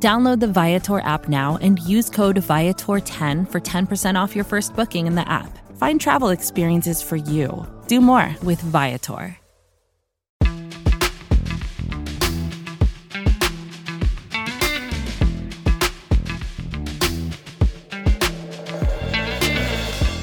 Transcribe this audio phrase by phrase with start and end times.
[0.00, 5.08] Download the Viator app now and use code Viator10 for 10% off your first booking
[5.08, 5.58] in the app.
[5.76, 7.66] Find travel experiences for you.
[7.88, 9.36] Do more with Viator.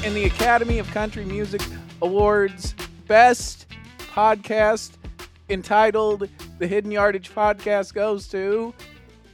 [0.06, 1.60] In the Academy of Country Music
[2.00, 2.74] Awards
[3.06, 3.66] Best
[3.98, 4.92] Podcast
[5.50, 8.72] entitled The Hidden Yardage Podcast goes to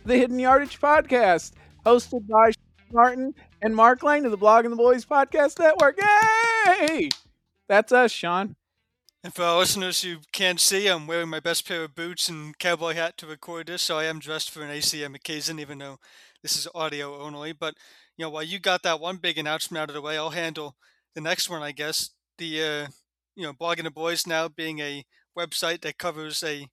[0.05, 1.53] The Hidden Yardage Podcast,
[1.87, 2.53] hosted by
[2.93, 5.99] Martin and Mark Lane of the Blogging the Boys Podcast Network.
[6.01, 7.09] Yay!
[7.69, 8.57] That's us, Sean.
[9.23, 12.59] And for our listeners who can't see, I'm wearing my best pair of boots and
[12.59, 15.99] cowboy hat to record this, so I am dressed for an ACM occasion, even though
[16.43, 17.53] this is audio only.
[17.53, 17.75] But
[18.17, 20.75] you know, while you got that one big announcement out of the way, I'll handle
[21.15, 22.11] the next one, I guess.
[22.39, 22.87] The uh,
[23.37, 25.05] you know, Blogging the Boys now being a
[25.39, 26.67] website that covers a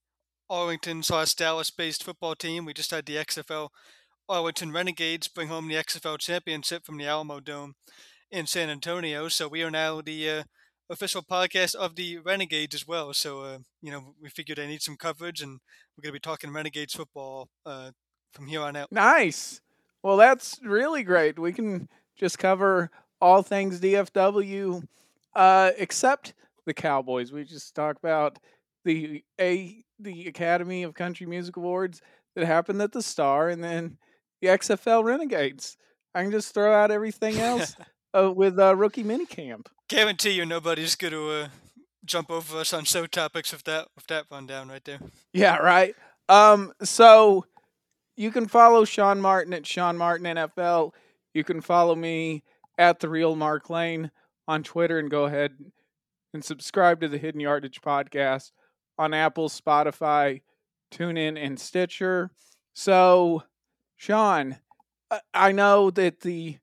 [0.50, 2.66] Arlington slash Dallas based football team.
[2.66, 3.70] We just had the XFL
[4.28, 7.74] Arlington Renegades bring home the XFL championship from the Alamodome
[8.32, 9.28] in San Antonio.
[9.28, 10.44] So we are now the uh,
[10.90, 13.14] official podcast of the Renegades as well.
[13.14, 15.60] So uh, you know, we figured I need some coverage, and
[15.96, 17.92] we're going to be talking Renegades football uh,
[18.32, 18.92] from here on out.
[18.92, 19.62] Nice.
[20.04, 21.38] Well, that's really great.
[21.38, 22.90] We can just cover
[23.22, 24.84] all things DFW,
[25.36, 26.34] uh, except
[26.66, 27.32] the Cowboys.
[27.32, 28.38] We just talk about
[28.86, 32.02] the a the Academy of Country Music Awards
[32.36, 33.98] that happened at the Star, and then
[34.42, 35.78] the XFL Renegades.
[36.16, 37.76] I can just throw out everything else
[38.18, 39.68] uh, with uh, rookie minicamp.
[39.90, 41.48] Guarantee you, nobody's going to uh,
[42.06, 45.00] jump over us on show topics with that with that rundown right there.
[45.34, 45.96] Yeah, right.
[46.28, 47.46] Um, so
[48.16, 50.94] you can follow Sean Martin at Sean Martin NFL.
[51.34, 52.44] You can follow me
[52.78, 54.12] at the real Mark Lane
[54.48, 55.52] on Twitter and go ahead
[56.34, 58.52] and subscribe to the Hidden Yardage podcast
[59.00, 60.42] on Apple, Spotify,
[60.92, 62.30] TuneIn, and Stitcher.
[62.74, 63.44] So,
[63.96, 64.58] Sean,
[65.34, 66.58] I know that the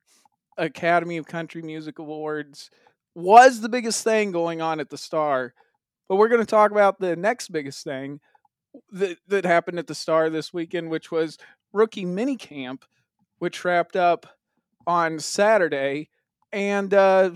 [0.58, 2.70] Academy of Country Music Awards
[3.14, 5.54] was the biggest thing going on at the Star,
[6.08, 8.20] but we're going to talk about the next biggest thing
[8.92, 11.38] that that happened at the Star this weekend, which was
[11.72, 12.82] rookie minicamp,
[13.38, 14.26] which wrapped up
[14.86, 16.10] on Saturday,
[16.52, 17.30] and uh,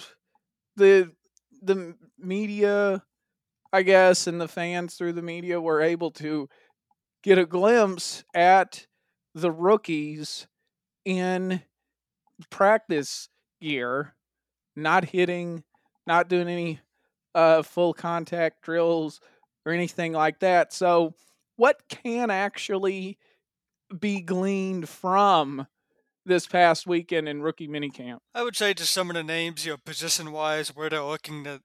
[0.77, 1.11] the
[1.63, 3.03] the media,
[3.73, 6.49] I guess, and the fans through the media were able to
[7.23, 8.87] get a glimpse at
[9.35, 10.47] the rookies
[11.05, 11.63] in
[12.51, 13.29] practice
[13.61, 14.15] gear,
[14.75, 15.63] not hitting,
[16.07, 16.81] not doing any
[17.35, 19.21] uh, full contact drills
[19.65, 20.73] or anything like that.
[20.73, 21.15] So,
[21.57, 23.19] what can actually
[23.99, 25.67] be gleaned from
[26.25, 28.19] this past weekend in rookie minicamp?
[28.35, 31.47] I would say just some of the names, you know, position wise, where they're looking
[31.47, 31.61] at,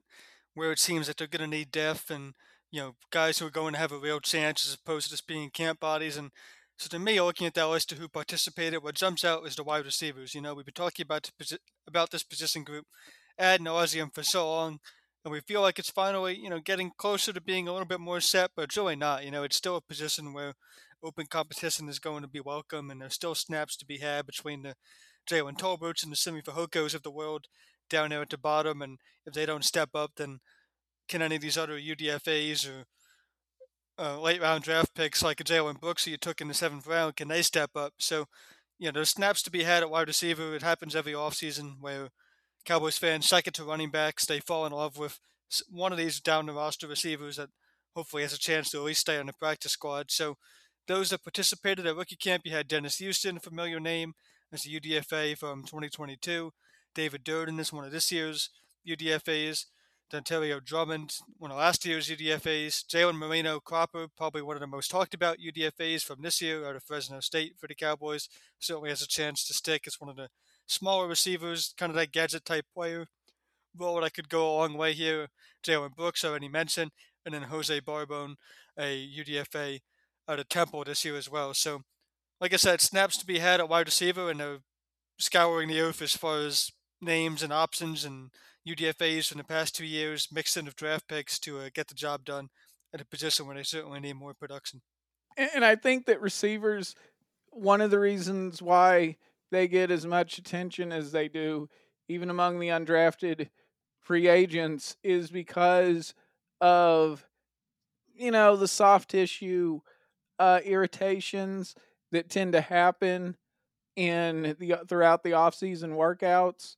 [0.56, 2.34] where it seems that they're going to need depth and,
[2.72, 5.28] you know, guys who are going to have a real chance as opposed to just
[5.28, 6.18] being camp bodies.
[6.18, 6.32] And
[6.78, 9.64] so to me, looking at that list of who participated, what jumps out is the
[9.64, 10.34] wide receivers.
[10.34, 11.30] You know, we've been talking about
[11.88, 12.86] about this position group
[13.38, 14.80] ad nauseum for so long,
[15.24, 18.00] and we feel like it's finally, you know, getting closer to being a little bit
[18.00, 19.24] more set, but it's really not.
[19.24, 20.54] You know, it's still a position where
[21.04, 24.64] open competition is going to be welcome, and there's still snaps to be had between
[24.64, 24.76] the
[25.30, 27.48] Jalen Tolberts and the Fehokos of the world
[27.90, 30.40] down there at the bottom, and if they don't step up, then
[31.08, 32.86] can any of these other UDFA's or
[33.98, 37.16] uh, late round draft picks like Jalen Brooks who you took in the seventh round,
[37.16, 37.94] can they step up?
[38.00, 38.26] So,
[38.78, 40.56] you know, there's snaps to be had at wide receiver.
[40.56, 42.10] It happens every offseason where
[42.66, 45.20] Cowboys fans second to running backs, they fall in love with
[45.70, 47.50] one of these down the roster receivers that
[47.96, 50.12] hopefully has a chance to at least stay on the practice squad.
[50.12, 50.36] So,
[50.88, 54.14] those that participated at rookie camp, you had Dennis Houston, familiar name
[54.52, 56.52] as a UDFA from 2022.
[56.96, 58.50] David Durden is one of this year's
[58.88, 59.66] UDFAs.
[60.14, 62.86] Dontario Drummond, one of last year's UDFAs.
[62.86, 66.76] Jalen Moreno Cropper, probably one of the most talked about UDFAs from this year out
[66.76, 68.30] of Fresno State for the Cowboys.
[68.60, 70.30] Certainly has a chance to stick as one of the
[70.68, 73.08] smaller receivers, kind of that gadget type player.
[73.78, 75.28] Role that could go a long way here.
[75.68, 76.92] Jalen Brooks, already mentioned,
[77.26, 78.38] and then Jose Barbon,
[78.78, 79.82] a UDFA
[80.30, 81.54] out of Temple this year as well.
[81.54, 81.82] So,
[82.40, 84.60] like I said, snaps to be had at wide receiver, and they're
[85.18, 86.72] scouring the earth as far as
[87.02, 88.32] names and options and
[88.68, 91.96] UDFAs from the past two years, mixed in of draft picks to uh, get the
[91.96, 92.50] job done
[92.94, 94.82] at a position where they certainly need more production.
[95.38, 96.96] And I think that receivers,
[97.50, 99.18] one of the reasons why
[99.52, 101.70] they get as much attention as they do
[102.08, 103.50] even among the undrafted
[104.00, 106.14] free agents, is because
[106.62, 107.26] of
[108.16, 109.82] you know the soft tissue
[110.40, 111.76] uh, irritations
[112.12, 113.36] that tend to happen
[113.96, 116.76] in the throughout the off-season workouts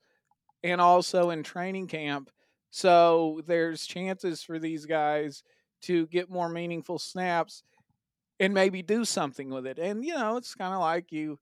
[0.63, 2.29] and also in training camp.
[2.71, 5.43] So there's chances for these guys
[5.83, 7.63] to get more meaningful snaps
[8.39, 9.79] and maybe do something with it.
[9.79, 11.39] And you know, it's kind of like you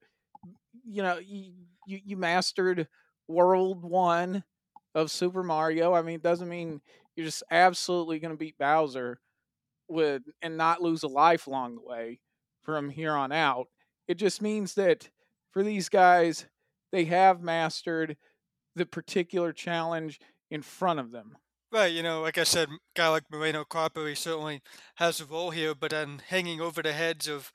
[0.84, 1.52] you know, you,
[1.86, 2.88] you you mastered
[3.28, 4.44] world 1
[4.94, 5.92] of Super Mario.
[5.94, 6.80] I mean, it doesn't mean
[7.14, 9.20] you're just absolutely going to beat Bowser
[9.88, 12.20] with and not lose a life along the way
[12.62, 13.68] from here on out.
[14.08, 15.10] It just means that
[15.50, 16.46] for these guys,
[16.92, 18.16] they have mastered
[18.76, 20.20] the particular challenge
[20.50, 21.36] in front of them.
[21.72, 24.62] Right, you know, like I said, guy like Moreno Cropper, he certainly
[24.96, 27.50] has a role here, but then hanging over the heads of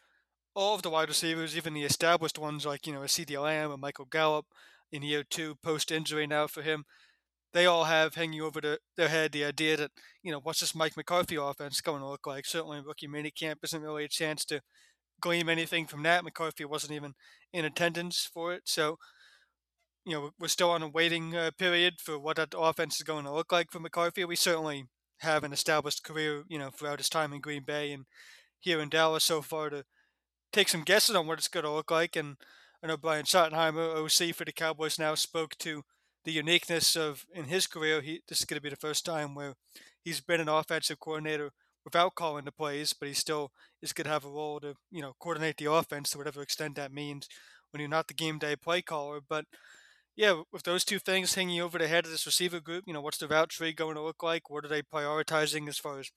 [0.54, 3.72] all of the wide receivers, even the established ones like, you know, a CeeDee Lamb,
[3.72, 4.48] a Michael Gallup
[4.92, 6.84] in year two post injury now for him,
[7.54, 9.92] they all have hanging over the, their head the idea that,
[10.24, 12.46] you know, what's this Mike McCarthy offense going to look like?
[12.46, 14.62] Certainly, rookie minicamp isn't really a chance to
[15.22, 16.24] glean anything from that.
[16.24, 17.14] McCarthy wasn't even
[17.54, 18.64] in attendance for it.
[18.66, 18.98] So,
[20.06, 23.26] you know, we're still on a waiting uh, period for what that offense is going
[23.26, 24.26] to look like for McCarthy.
[24.26, 24.86] We certainly
[25.20, 28.06] have an established career, you know, throughout his time in Green Bay and
[28.60, 29.86] here in Dallas so far to
[30.52, 32.16] take some guesses on what it's going to look like.
[32.16, 32.38] And
[32.84, 35.84] I know Brian Schottenheimer, OC for the Cowboys, now spoke to
[36.26, 38.02] the uniqueness of in his career.
[38.02, 39.54] He this is going to be the first time where
[40.04, 41.52] he's been an offensive coordinator
[41.84, 43.52] without calling the plays, but he still
[43.82, 46.76] is going to have a role to you know coordinate the offense to whatever extent
[46.76, 47.28] that means
[47.72, 49.20] when you're not the game day play caller.
[49.28, 49.46] But
[50.16, 53.02] yeah, with those two things hanging over the head of this receiver group, you know,
[53.02, 54.50] what's the route tree going to look like?
[54.50, 56.12] What are they prioritizing as far as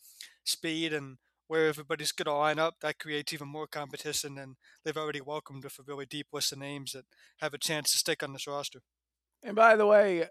[0.45, 2.77] speed and where everybody's going to line up?
[2.81, 6.59] That creates even more competition, and they've already welcomed with a really deep list of
[6.59, 7.05] names that
[7.39, 8.81] have a chance to stick on this roster.
[9.43, 10.29] And by the way,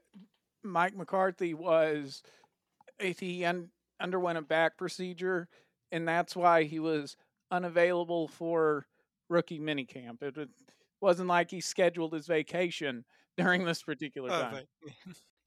[0.64, 2.22] Mike McCarthy was
[3.00, 3.70] eh, he un,
[4.00, 5.48] underwent a back procedure,
[5.92, 7.16] and that's why he was
[7.52, 8.88] unavailable for
[9.30, 10.22] rookie minicamp.
[10.22, 10.50] It
[11.00, 13.06] wasn't like he scheduled his vacation
[13.38, 14.54] during this particular Oh, time.
[14.54, 14.68] right.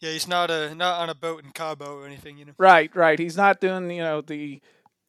[0.00, 2.52] Yeah, he's not a not on a boat in Cabo or anything, you know.
[2.58, 3.18] Right, right.
[3.18, 4.60] He's not doing you know the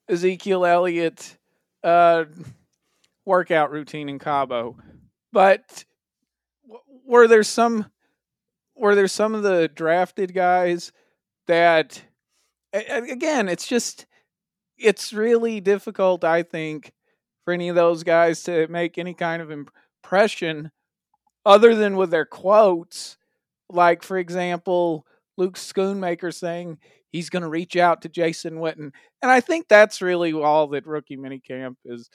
[0.09, 1.37] Ezekiel Elliott
[1.83, 2.23] uh,
[3.25, 4.77] workout routine in Cabo,
[5.33, 5.83] but
[6.65, 7.87] w- were there some
[8.75, 10.91] were there some of the drafted guys
[11.47, 12.01] that
[12.73, 14.05] again it's just
[14.77, 16.91] it's really difficult i think
[17.43, 20.69] for any of those guys to make any kind of impression
[21.47, 23.17] other than with their quotes
[23.69, 25.05] like for example
[25.37, 26.77] luke schoonmaker saying
[27.11, 28.91] he's going to reach out to jason witten
[29.21, 32.09] and i think that's really all that rookie minicamp is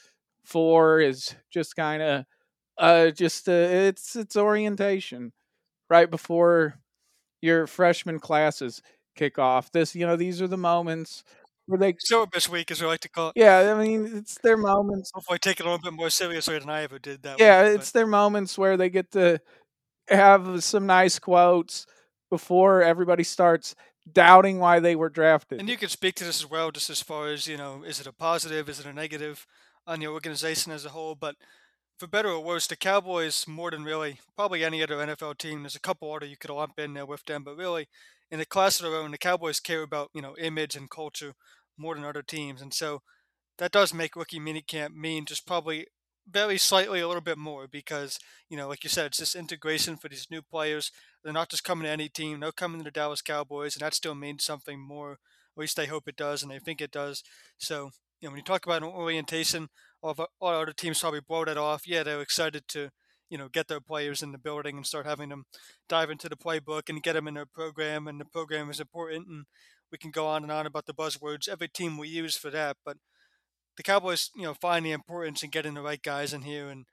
[0.44, 2.24] for is just kind of
[2.78, 5.32] uh just uh, it's it's orientation
[5.88, 6.78] right before
[7.42, 8.80] your freshman classes
[9.16, 9.70] kick off.
[9.72, 11.24] This, you know, these are the moments
[11.66, 13.34] where they, Syllabus week, as we like to call it.
[13.36, 15.10] yeah, I mean, it's their moments.
[15.14, 17.40] Hopefully, take it a little bit more seriously than I ever did that.
[17.40, 19.40] Yeah, week, it's their moments where they get to
[20.08, 21.86] have some nice quotes
[22.30, 23.74] before everybody starts
[24.10, 25.60] doubting why they were drafted.
[25.60, 28.00] And you can speak to this as well, just as far as, you know, is
[28.00, 29.46] it a positive, is it a negative
[29.86, 31.14] on your organization as a whole?
[31.14, 31.36] But
[31.98, 35.76] for better or worse, the Cowboys, more than really probably any other NFL team, there's
[35.76, 37.86] a couple other you could lump in there with them, but really,
[38.32, 41.34] in a class of their own, the Cowboys care about, you know, image and culture
[41.76, 42.62] more than other teams.
[42.62, 43.02] And so
[43.58, 45.86] that does make rookie minicamp mean just probably
[46.26, 49.96] very slightly a little bit more because, you know, like you said, it's this integration
[49.98, 50.90] for these new players.
[51.22, 53.94] They're not just coming to any team, they're coming to the Dallas Cowboys, and that
[53.94, 55.12] still means something more.
[55.12, 57.22] At least they hope it does, and they think it does.
[57.58, 59.68] So, you know, when you talk about an orientation,
[60.00, 61.86] all, of, all other teams probably blow that off.
[61.86, 62.90] Yeah, they're excited to,
[63.32, 65.46] you know, get their players in the building and start having them
[65.88, 69.26] dive into the playbook and get them in their program, and the program is important.
[69.26, 69.46] And
[69.90, 71.48] we can go on and on about the buzzwords.
[71.48, 72.98] Every team we use for that, but
[73.78, 76.84] the Cowboys, you know, find the importance in getting the right guys in here and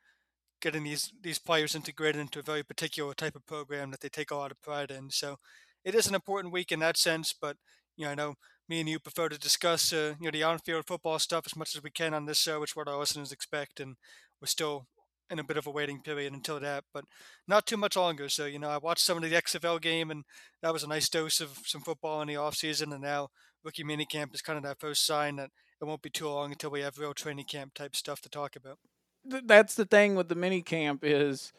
[0.62, 4.32] getting these these players integrated into a very particular type of program that they take
[4.32, 5.10] a lot of pride in.
[5.10, 5.40] So
[5.84, 7.34] it is an important week in that sense.
[7.34, 7.58] But
[7.98, 8.36] you know, I know
[8.70, 11.76] me and you prefer to discuss uh, you know the on-field football stuff as much
[11.76, 13.98] as we can on this show, which what our listeners expect, and
[14.42, 14.88] we're still
[15.30, 17.06] in a bit of a waiting period until that, but
[17.48, 18.30] not too much longer.
[18.30, 20.24] So you know, I watched some of the XFL game, and
[20.62, 23.30] that was a nice dose of some football in the off season, and now
[23.64, 25.50] rookie minicamp is kind of that first sign that
[25.82, 28.56] it won't be too long until we have real training camp type stuff to talk
[28.56, 28.78] about.
[29.26, 31.52] That's the thing with the mini camp is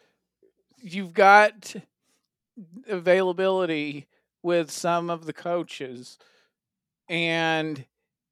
[0.83, 1.75] you've got
[2.89, 4.09] availability
[4.43, 6.19] with some of the coaches
[7.09, 7.85] and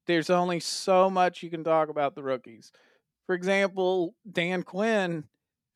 [0.07, 2.71] there's only so much you can talk about the rookies.
[3.29, 5.25] For example, Dan Quinn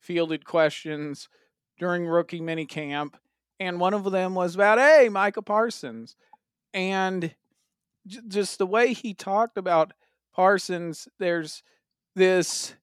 [0.00, 1.28] fielded questions
[1.78, 3.16] during rookie mini camp
[3.60, 6.16] and one of them was about, hey, Micah Parsons.
[6.72, 7.32] And
[8.08, 9.92] j- just the way he talked about
[10.34, 11.62] Parsons, there's
[12.16, 12.74] this,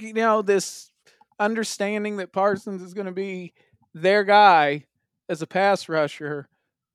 [0.00, 0.90] you know, this
[1.38, 3.52] understanding that Parsons is going to be
[3.92, 4.86] their guy
[5.28, 6.48] as a pass rusher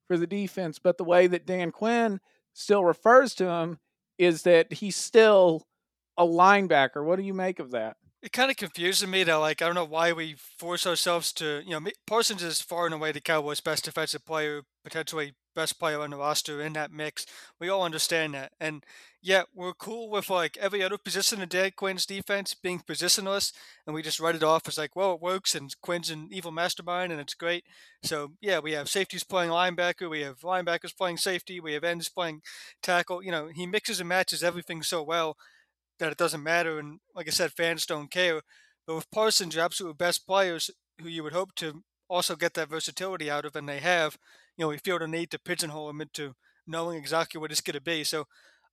[0.08, 0.80] for the defense.
[0.80, 2.18] But the way that Dan Quinn
[2.52, 3.78] still refers to him
[4.18, 5.68] is that he's still
[6.16, 7.04] a linebacker.
[7.04, 7.96] What do you make of that?
[8.22, 11.62] It kind of confuses me that, like, I don't know why we force ourselves to,
[11.66, 16.00] you know, Parsons is far and away the Cowboys' best defensive player, potentially best player
[16.00, 17.26] on the roster in that mix.
[17.60, 18.52] We all understand that.
[18.60, 18.84] And
[19.20, 23.52] yet we're cool with like every other position in Dan Quinn's defense being positionless
[23.86, 26.50] and we just write it off as like, well, it works and Quinn's an evil
[26.50, 27.64] mastermind and it's great.
[28.02, 32.08] So yeah, we have safeties playing linebacker, we have linebackers playing safety, we have ends
[32.08, 32.42] playing
[32.82, 33.22] tackle.
[33.22, 35.36] You know, he mixes and matches everything so well
[36.02, 38.42] that it doesn't matter and like I said, fans don't care.
[38.86, 42.68] But with Parsons, your absolute best players who you would hope to also get that
[42.68, 44.18] versatility out of and they have,
[44.56, 46.34] you know, we feel the need to pigeonhole him into
[46.66, 48.04] knowing exactly what it's going to be.
[48.04, 48.26] So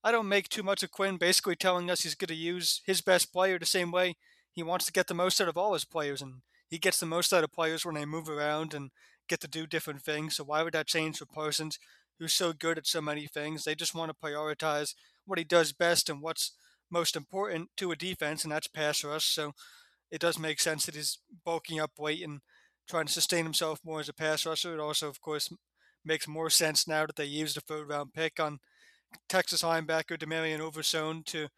[0.04, 3.02] I don't make too much of Quinn basically telling us he's going to use his
[3.02, 4.16] best player the same way
[4.52, 6.22] he wants to get the most out of all his players.
[6.22, 8.92] And he gets the most out of players when they move around and
[9.28, 10.36] get to do different things.
[10.36, 11.80] So why would that change for Parsons,
[12.18, 13.64] who's so good at so many things?
[13.64, 14.96] They just want to prioritize
[15.26, 16.52] what he does best and what's
[16.92, 19.26] most important to a defense, and that's pass rush.
[19.26, 19.54] So
[20.12, 22.42] it does make sense that he's bulking up weight and
[22.90, 24.74] trying to sustain himself more as a pass rusher.
[24.74, 25.54] It also, of course,
[26.04, 28.60] makes more sense now that they used a third round pick on
[29.28, 31.50] Texas linebacker DeMarvion Overshown to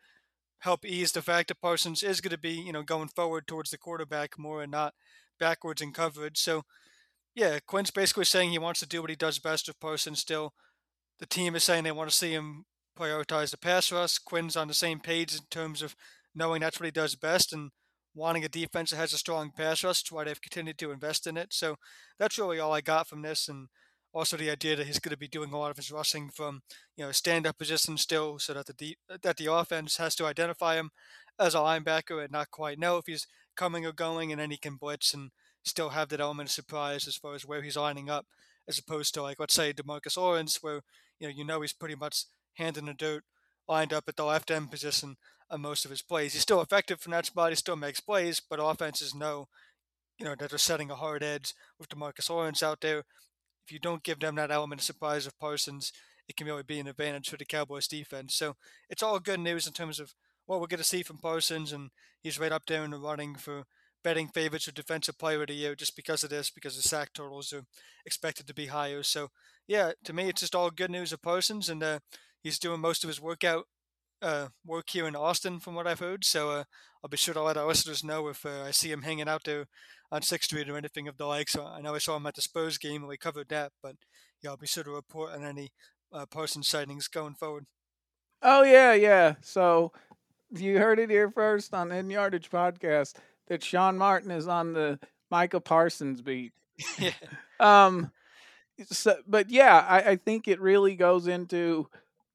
[0.59, 3.71] help ease the fact that Parsons is going to be, you know, going forward towards
[3.71, 4.93] the quarterback more and not
[5.39, 6.37] backwards in coverage.
[6.37, 6.63] So,
[7.33, 10.53] yeah, Quinn's basically saying he wants to do what he does best with Parsons still.
[11.19, 12.65] The team is saying they want to see him
[12.97, 14.17] prioritize the pass rush.
[14.17, 15.95] Quinn's on the same page in terms of
[16.35, 17.71] knowing that's what he does best and
[18.13, 20.01] wanting a defense that has a strong pass rush.
[20.01, 21.53] That's why they've continued to invest in it.
[21.53, 21.77] So
[22.19, 23.47] that's really all I got from this.
[23.47, 23.67] And
[24.13, 26.61] also the idea that he's going to be doing a lot of his rushing from
[26.97, 30.25] you know stand up position still, so that the de- that the offense has to
[30.25, 30.91] identify him
[31.39, 34.57] as a linebacker and not quite know if he's coming or going, and then he
[34.57, 35.31] can blitz and
[35.63, 38.25] still have that element of surprise as far as where he's lining up,
[38.67, 40.81] as opposed to like let's say Demarcus Lawrence, where
[41.19, 43.23] you know you know he's pretty much hand in the dirt,
[43.67, 45.17] lined up at the left end position
[45.49, 46.33] on most of his plays.
[46.33, 47.49] He's still effective from that spot.
[47.49, 49.47] He still makes plays, but offenses know,
[50.17, 53.03] you know, that they're setting a hard edge with Demarcus Lawrence out there
[53.65, 55.93] if you don't give them that element of surprise of Parsons,
[56.27, 58.35] it can really be an advantage for the Cowboys defense.
[58.35, 58.55] So
[58.89, 60.13] it's all good news in terms of
[60.45, 61.91] what we're going to see from Parsons, and
[62.21, 63.63] he's right up there in the running for
[64.03, 67.13] betting favorites for Defensive Player of the Year just because of this, because the sack
[67.13, 67.63] totals are
[68.05, 69.03] expected to be higher.
[69.03, 69.29] So
[69.67, 71.99] yeah, to me, it's just all good news of Parsons, and uh,
[72.41, 73.65] he's doing most of his workout
[74.21, 76.23] uh, work here in Austin, from what I've heard.
[76.25, 76.63] So uh,
[77.03, 79.43] I'll be sure to let our listeners know if uh, I see him hanging out
[79.45, 79.65] there
[80.11, 81.49] on Sixth Street or anything of the like.
[81.49, 83.95] So I know I saw him at the Spurs game and we covered that, but
[84.41, 85.71] yeah, I'll be sure to report on any
[86.13, 87.65] uh, Parsons sightings going forward.
[88.41, 89.35] Oh yeah, yeah.
[89.41, 89.91] So
[90.51, 93.15] you heard it here first on the Hidden Yardage podcast
[93.47, 96.53] that Sean Martin is on the Micah Parsons beat.
[96.99, 97.11] yeah.
[97.59, 98.11] Um.
[98.89, 101.87] So, but yeah, I, I think it really goes into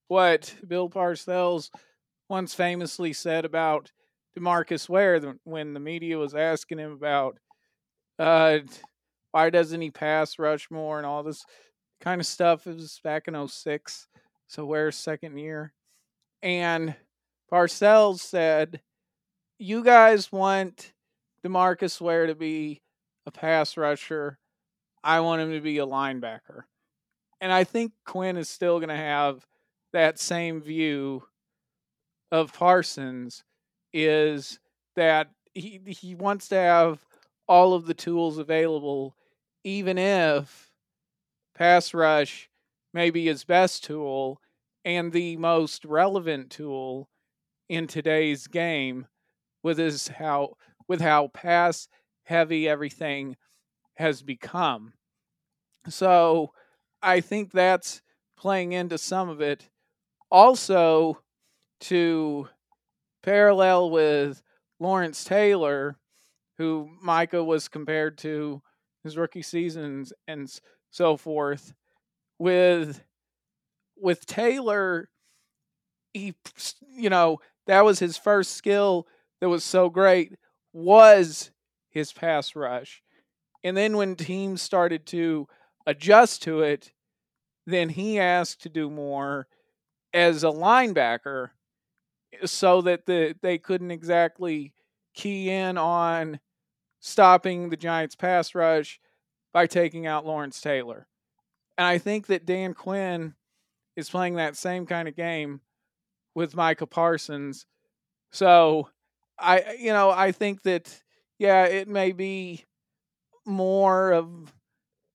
[0.09, 1.71] what Bill Parcells
[2.29, 3.93] once famously said about
[4.39, 7.39] Demarcus Ware when the media was asking him about
[8.19, 8.59] uh,
[9.33, 11.45] why doesn't he pass rush more and all this
[12.01, 12.67] kind of stuff.
[12.67, 14.09] It was back in 06,
[14.47, 15.73] so Ware's second year.
[16.43, 16.95] And
[17.53, 18.81] Parcells said,
[19.59, 20.93] You guys want
[21.45, 22.83] Demarcus Ware to be
[23.27, 24.39] a pass rusher.
[25.03, 26.63] I want him to be a linebacker.
[27.41, 29.45] And I think Quinn is still going to have
[29.97, 31.23] that same view
[32.31, 33.45] of Parsons
[33.95, 34.59] is
[34.95, 37.03] that he he wants to have
[37.49, 39.17] all of the tools available,
[39.65, 40.71] even if
[41.55, 42.51] pass rush
[42.93, 44.39] may be his best tool
[44.85, 47.09] and the most relevant tool
[47.71, 49.07] in today's game
[49.63, 51.89] with his how with how pass
[52.25, 53.35] heavy everything
[53.95, 54.93] has become.
[55.89, 56.53] So
[57.01, 58.03] I think that's
[58.37, 59.71] playing into some of it.
[60.31, 61.21] Also
[61.83, 62.49] to
[63.23, 64.43] parallel with
[64.81, 65.97] Lawrence Taylor,
[66.59, 68.63] who Micah was compared to
[69.05, 70.51] his rookie seasons and
[70.91, 71.75] so forth.
[72.39, 73.03] With
[73.97, 75.09] with Taylor,
[76.13, 76.35] he
[76.89, 79.07] you know that was his first skill
[79.41, 80.35] that was so great
[80.73, 81.51] was
[81.91, 83.03] his pass rush,
[83.65, 85.49] and then when teams started to
[85.87, 86.93] adjust to it,
[87.67, 89.49] then he asked to do more
[90.17, 91.51] as a linebacker
[92.33, 94.73] eh, so that the they couldn't exactly
[95.15, 96.41] key in on
[97.01, 98.99] stopping the Giants pass rush
[99.53, 101.07] by taking out Lawrence Taylor.
[101.79, 103.35] And I think that Dan Quinn
[103.95, 105.61] is playing that same kind of game
[106.35, 107.67] with Micah Parsons.
[108.33, 108.89] So
[109.39, 111.03] I you know, I think that
[111.39, 112.65] yeah, it may be
[113.45, 114.55] more of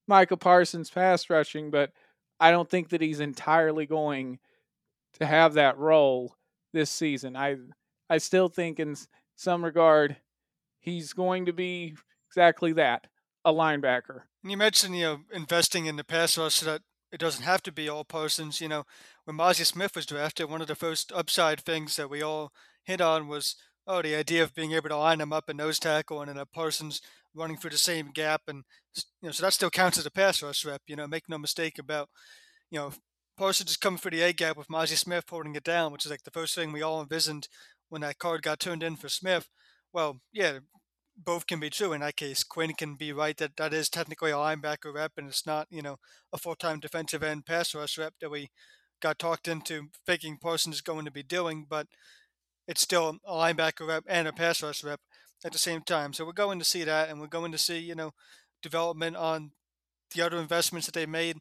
[0.08, 1.92] Micah Parsons pass rushing, but
[2.40, 4.40] I don't think that he's entirely going
[5.20, 6.36] to have that role
[6.74, 7.36] this season.
[7.36, 7.58] I
[8.10, 8.96] I still think in
[9.36, 10.18] some regard
[10.80, 11.96] he's going to be
[12.28, 13.08] exactly that,
[13.46, 14.22] a linebacker.
[14.44, 17.72] You mentioned, you know, investing in the pass rush so that it doesn't have to
[17.72, 18.62] be all Parsons.
[18.62, 18.84] You know,
[19.26, 22.52] when Mazi Smith was drafted, one of the first upside things that we all
[22.84, 25.78] hit on was, oh, the idea of being able to line him up a nose
[25.78, 27.02] tackle and then a Parsons
[27.36, 28.42] running through the same gap.
[28.48, 28.64] And,
[29.22, 30.82] you know, so that still counts as a pass rush rep.
[30.88, 32.10] You know, make no mistake about,
[32.72, 32.92] you know,
[33.42, 36.12] Parsons is coming for the A gap with Mazi Smith holding it down, which is
[36.12, 37.48] like the first thing we all envisioned
[37.90, 39.50] when that card got turned in for Smith.
[39.92, 40.60] Well, yeah,
[41.18, 42.44] both can be true in that case.
[42.44, 45.82] Quinn can be right that that is technically a linebacker rep, and it's not you
[45.82, 45.98] know
[46.32, 48.52] a full time defensive end pass rush rep that we
[49.02, 51.88] got talked into thinking Parsons is going to be doing, but
[52.68, 55.00] it's still a linebacker rep and a pass rush rep
[55.44, 56.14] at the same time.
[56.14, 58.12] So we're going to see that, and we're going to see you know
[58.62, 59.54] development on
[60.14, 61.38] the other investments that they made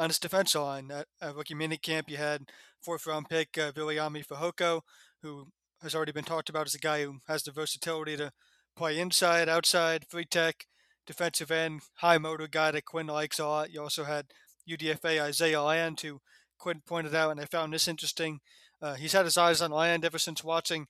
[0.00, 0.90] on this defensive line.
[0.90, 4.80] At, at rookie minicamp, you had fourth round pick uh, Viliami Fehoko,
[5.22, 5.48] who
[5.82, 8.32] has already been talked about as a guy who has the versatility to
[8.76, 10.66] play inside, outside, three tech,
[11.06, 13.72] defensive end, high motor guy that Quinn likes a lot.
[13.72, 14.26] You also had
[14.68, 16.20] UDFA Isaiah Land, who
[16.58, 18.40] Quinn pointed out, and I found this interesting.
[18.80, 20.86] Uh, he's had his eyes on Land ever since watching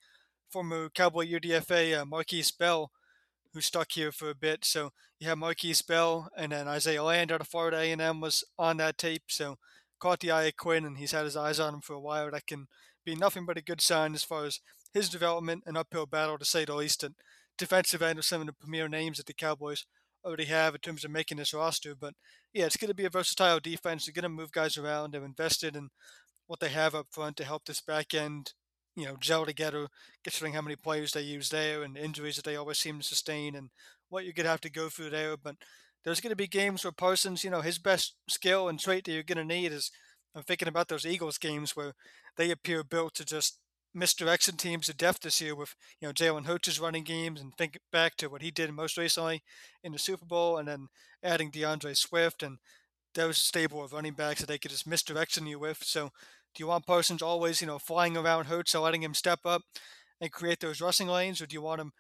[0.48, 2.92] former Cowboy UDFA uh, Markquese Bell,
[3.52, 4.64] who stuck here for a bit.
[4.64, 8.76] So you have Markquese Bell, and then Isaiah Land out of Florida A&M was on
[8.78, 9.24] that tape.
[9.28, 9.56] So
[9.98, 12.30] caught the eye of Quinn, and he's had his eyes on him for a while.
[12.30, 12.66] That can
[13.04, 14.60] be nothing but a good sign as far as
[14.92, 17.02] his development and uphill battle, to say the least.
[17.02, 17.14] And
[17.58, 19.84] defensive end of some of the premier names that the Cowboys
[20.24, 21.94] already have in terms of making this roster.
[21.94, 22.14] But
[22.52, 24.06] yeah, it's going to be a versatile defense.
[24.06, 25.12] They're going to move guys around.
[25.12, 25.90] They've invested in
[26.46, 28.54] what they have up front to help this back end,
[29.00, 29.88] you know, gel together,
[30.22, 33.54] considering how many players they use there and injuries that they always seem to sustain
[33.54, 33.70] and
[34.08, 35.36] what you're going to have to go through there.
[35.36, 35.56] But
[36.04, 39.12] there's going to be games where Parsons, you know, his best skill and trait that
[39.12, 39.90] you're going to need is
[40.34, 41.94] I'm thinking about those Eagles games where
[42.36, 43.58] they appear built to just
[43.92, 47.78] misdirection teams to death this year with you know Jalen Hurts' running games and think
[47.90, 49.42] back to what he did most recently
[49.82, 50.88] in the Super Bowl and then
[51.24, 52.58] adding D'Andre Swift and
[53.14, 55.82] those stable of running backs that they could just misdirection you with.
[55.82, 56.10] So
[56.54, 59.62] do you want Parsons always, you know, flying around Hurts and letting him step up
[60.20, 61.92] and create those rushing lanes, or do you want him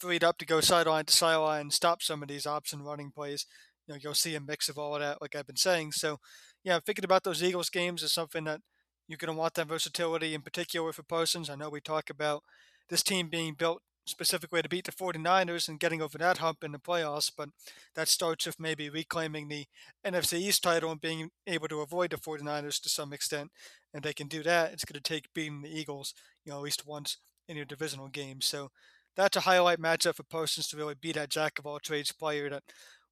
[0.00, 3.46] freed up to go sideline to sideline and stop some of these option running plays?
[3.86, 5.92] You know, you'll see a mix of all of that, like I've been saying.
[5.92, 6.18] So,
[6.64, 8.60] yeah, thinking about those Eagles games is something that
[9.06, 11.48] you're going to want that versatility in particular for Parsons.
[11.48, 12.42] I know we talk about
[12.90, 16.72] this team being built specifically to beat the 49ers and getting over that hump in
[16.72, 17.50] the playoffs, but
[17.94, 19.66] that starts with maybe reclaiming the
[20.04, 23.50] NFC East title and being able to avoid the 49ers to some extent.
[23.94, 24.72] And they can do that.
[24.72, 27.18] It's going to take beating the Eagles, you know, at least once
[27.48, 28.40] in your divisional game.
[28.40, 28.70] So
[29.16, 32.50] that's a highlight matchup for Parsons to really be that jack of all trades player
[32.50, 32.62] that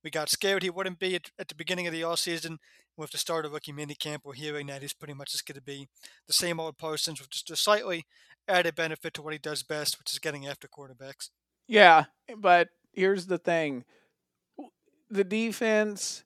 [0.05, 2.59] we got scared he wouldn't be at, at the beginning of the all season
[2.97, 5.63] with the start of rookie minicamp, we're hearing that he's pretty much just going to
[5.63, 5.89] be
[6.27, 8.07] the same old Parsons with just a slightly
[8.49, 11.31] added benefit to what he does best, which is getting after quarterbacks.
[11.69, 12.05] Yeah,
[12.37, 13.85] but here's the thing
[15.11, 16.25] the defense,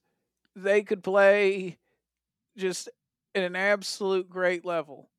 [0.56, 1.78] they could play
[2.56, 2.88] just
[3.34, 5.10] at an absolute great level,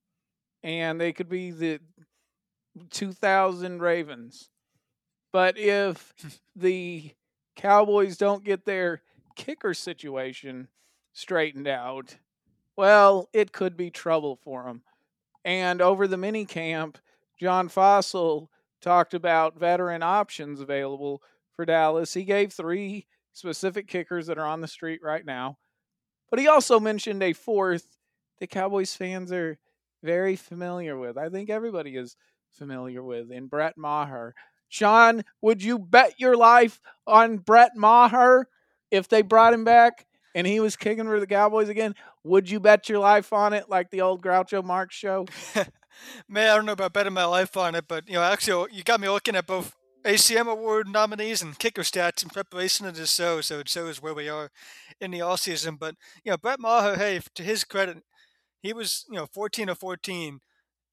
[0.63, 1.79] and they could be the
[2.89, 4.49] 2000 Ravens.
[5.31, 6.13] But if
[6.55, 7.11] the
[7.55, 9.01] Cowboys don't get their
[9.35, 10.67] kicker situation
[11.13, 12.15] straightened out,
[12.75, 14.81] well, it could be trouble for them.
[15.43, 16.97] And over the mini camp,
[17.39, 18.47] John Fassel
[18.81, 21.21] talked about veteran options available
[21.55, 22.13] for Dallas.
[22.13, 25.57] He gave three specific kickers that are on the street right now,
[26.29, 27.97] but he also mentioned a fourth
[28.39, 29.57] that Cowboys fans are
[30.03, 31.17] very familiar with.
[31.17, 32.17] I think everybody is
[32.51, 34.33] familiar with in Brett Maher.
[34.67, 38.47] Sean, would you bet your life on Brett Maher
[38.89, 40.05] if they brought him back?
[40.33, 43.69] and he was kicking for the Cowboys again, would you bet your life on it
[43.69, 45.25] like the old Groucho Marx show?
[46.27, 48.67] Man, I don't know about betting my life on it, but you know, actually, oh,
[48.71, 52.95] you got me looking at both ACM award nominees and kicker stats in preparation of
[52.95, 54.49] this show, so it shows where we are
[54.99, 55.75] in the all season.
[55.75, 58.03] But you know, Brett Maher, hey, to his credit,
[58.61, 60.39] he was you know 14 of 14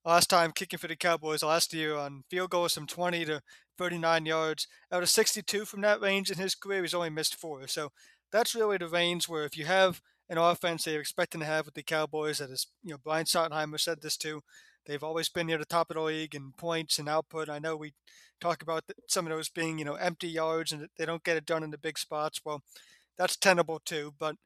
[0.04, 3.42] last time kicking for the Cowboys last year on field goals from 20 to
[3.78, 4.66] 39 yards.
[4.92, 7.66] Out of 62 from that range in his career, he's only missed four.
[7.66, 7.92] So
[8.32, 11.74] that's really the range where if you have an offense they're expecting to have with
[11.74, 14.42] the Cowboys, that is, you know, Brian Schottenheimer said this too.
[14.86, 17.48] They've always been near the top of the league in points and output.
[17.48, 17.92] I know we
[18.40, 21.46] talk about some of those being, you know, empty yards and they don't get it
[21.46, 22.40] done in the big spots.
[22.44, 22.62] Well,
[23.16, 24.14] that's tenable too.
[24.18, 24.36] But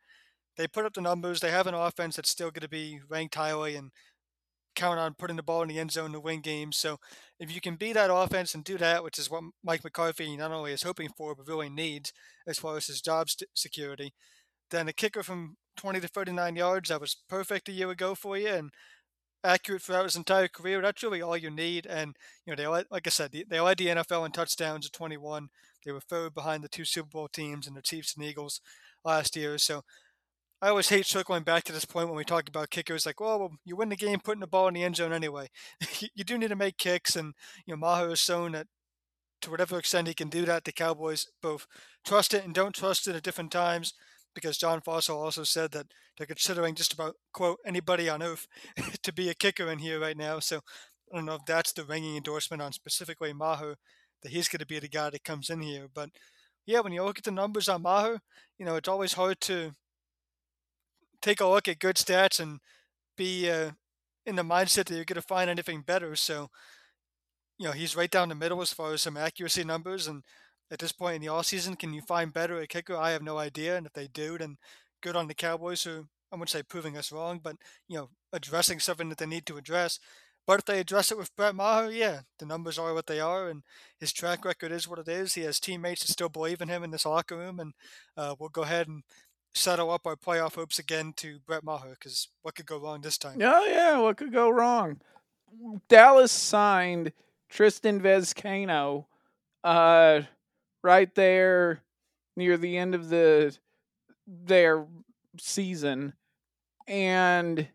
[0.57, 1.40] they put up the numbers.
[1.40, 3.90] They have an offense that's still going to be ranked highly and
[4.75, 6.77] count on putting the ball in the end zone to win games.
[6.77, 6.99] So
[7.38, 10.51] if you can be that offense and do that, which is what Mike McCarthy not
[10.51, 12.12] only is hoping for, but really needs
[12.47, 14.12] as far as his job security,
[14.71, 18.37] then a kicker from 20 to 39 yards that was perfect a year ago for
[18.37, 18.70] you and
[19.44, 20.80] accurate throughout his entire career.
[20.80, 21.87] That's really all you need.
[21.87, 25.48] And you know, they like I said, they led the NFL in touchdowns at 21.
[25.85, 28.61] They were third behind the two Super Bowl teams and the Chiefs and Eagles
[29.04, 29.58] last year.
[29.58, 29.82] So
[30.61, 33.04] I always hate circling back to this point when we talk about kickers.
[33.04, 35.48] Like, well, well you win the game putting the ball in the end zone anyway.
[36.14, 37.35] you do need to make kicks, and
[37.66, 38.68] you know Maher has shown that
[39.40, 41.66] to whatever extent he can do that, the Cowboys both
[42.06, 43.92] trust it and don't trust it at different times.
[44.35, 48.47] Because John Fassel also said that they're considering just about quote anybody on earth
[49.03, 50.38] to be a kicker in here right now.
[50.38, 50.61] So
[51.12, 53.77] I don't know if that's the ringing endorsement on specifically Maher
[54.23, 55.87] that he's going to be the guy that comes in here.
[55.92, 56.11] But
[56.64, 58.21] yeah, when you look at the numbers on Maher,
[58.59, 59.73] you know it's always hard to
[61.23, 62.59] take a look at good stats and
[63.16, 63.71] be uh,
[64.27, 66.14] in the mindset that you're going to find anything better.
[66.16, 66.49] So,
[67.59, 70.07] you know, he's right down the middle as far as some accuracy numbers.
[70.07, 70.23] And
[70.72, 72.96] at this point in the all season, can you find better a kicker?
[72.96, 73.76] I have no idea.
[73.76, 74.56] And if they do, then
[75.02, 77.56] good on the Cowboys who I wouldn't say proving us wrong, but
[77.88, 80.00] you know, addressing something that they need to address.
[80.46, 83.48] But if they address it with Brett Maher, yeah, the numbers are what they are,
[83.48, 83.62] and
[84.00, 85.35] his track record is what it is.
[85.35, 87.74] He has teammates that still believe in him in this locker room, and
[88.16, 89.02] uh, we'll go ahead and
[89.54, 93.18] settle up our playoff hopes again to Brett Maher because what could go wrong this
[93.18, 93.38] time?
[93.42, 95.00] Oh yeah, what could go wrong?
[95.88, 97.12] Dallas signed
[97.50, 99.04] Tristan Vizcaino,
[99.62, 100.22] uh,
[100.83, 101.83] right there
[102.37, 103.57] near the end of the
[104.27, 104.87] their
[105.38, 106.14] season,
[106.87, 107.68] and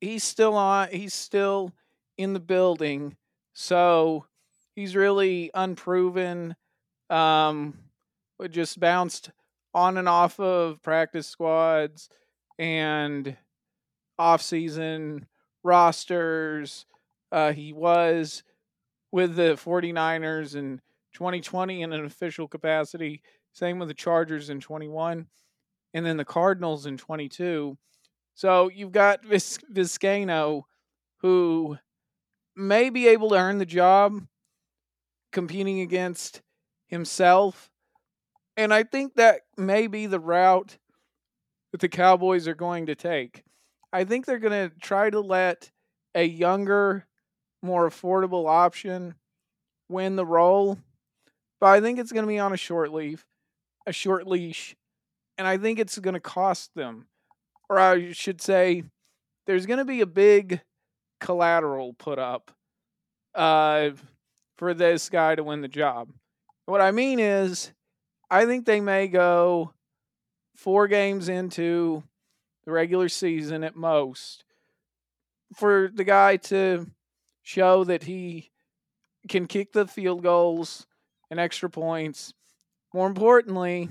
[0.00, 0.88] he's still on.
[0.90, 1.72] He's still
[2.18, 3.16] in the building,
[3.52, 4.26] so
[4.74, 6.56] he's really unproven.
[7.10, 7.78] Um,
[8.50, 9.30] just bounced
[9.74, 12.08] on and off of practice squads
[12.58, 13.36] and
[14.18, 15.26] off-season
[15.62, 16.86] rosters.
[17.30, 18.42] Uh, he was
[19.12, 20.80] with the 49ers in
[21.16, 23.22] 2020 in an official capacity.
[23.52, 25.26] Same with the Chargers in 21,
[25.94, 27.76] and then the Cardinals in 22.
[28.34, 30.62] So you've got Vis- Vizcaino,
[31.22, 31.78] who
[32.54, 34.26] may be able to earn the job
[35.32, 36.42] competing against
[36.86, 37.70] himself
[38.56, 40.78] and I think that may be the route
[41.72, 43.44] that the Cowboys are going to take.
[43.92, 45.70] I think they're going to try to let
[46.14, 47.06] a younger,
[47.62, 49.14] more affordable option
[49.88, 50.78] win the role.
[51.60, 53.26] But I think it's going to be on a short leaf,
[53.86, 54.76] a short leash.
[55.38, 57.06] And I think it's going to cost them.
[57.68, 58.84] Or I should say,
[59.46, 60.60] there's going to be a big
[61.20, 62.50] collateral put up
[63.34, 63.90] uh,
[64.56, 66.10] for this guy to win the job.
[66.66, 67.72] What I mean is,
[68.30, 69.72] I think they may go
[70.54, 72.02] four games into
[72.64, 74.44] the regular season at most
[75.54, 76.86] for the guy to
[77.42, 78.50] show that he
[79.28, 80.86] can kick the field goals
[81.30, 82.32] and extra points.
[82.94, 83.90] More importantly,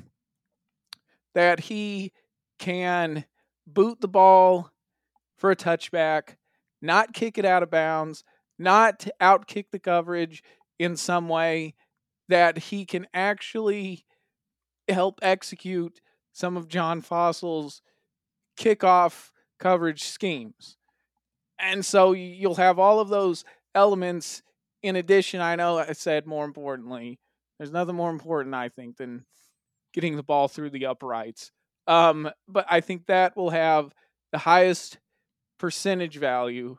[1.34, 2.12] that he
[2.60, 3.26] can
[3.68, 4.72] boot the ball
[5.38, 6.38] for a touchback,
[6.82, 8.24] not kick it out of bounds,
[8.58, 10.44] not outkick the coverage
[10.80, 11.74] in some way,
[12.30, 14.06] that he can actually
[14.88, 17.82] help execute some of John Fassel's
[18.58, 20.78] kickoff coverage schemes.
[21.60, 23.44] And so you'll have all of those
[23.74, 24.42] elements.
[24.84, 27.20] In addition, I know I said more importantly,
[27.58, 29.26] there's nothing more important, I think, than
[29.94, 31.52] getting the ball through the uprights.
[31.88, 33.94] Um, but I think that will have
[34.32, 34.98] the highest
[35.58, 36.78] percentage value.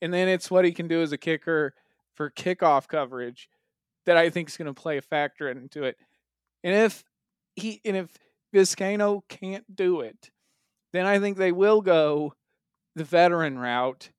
[0.00, 1.74] And then it's what he can do as a kicker
[2.14, 3.48] for kickoff coverage
[4.06, 5.96] that I think is going to play a factor into it.
[6.62, 7.04] And if
[7.56, 8.08] he and if
[8.54, 10.30] Vizcaino can't do it,
[10.92, 12.34] then I think they will go
[12.94, 14.10] the veteran route.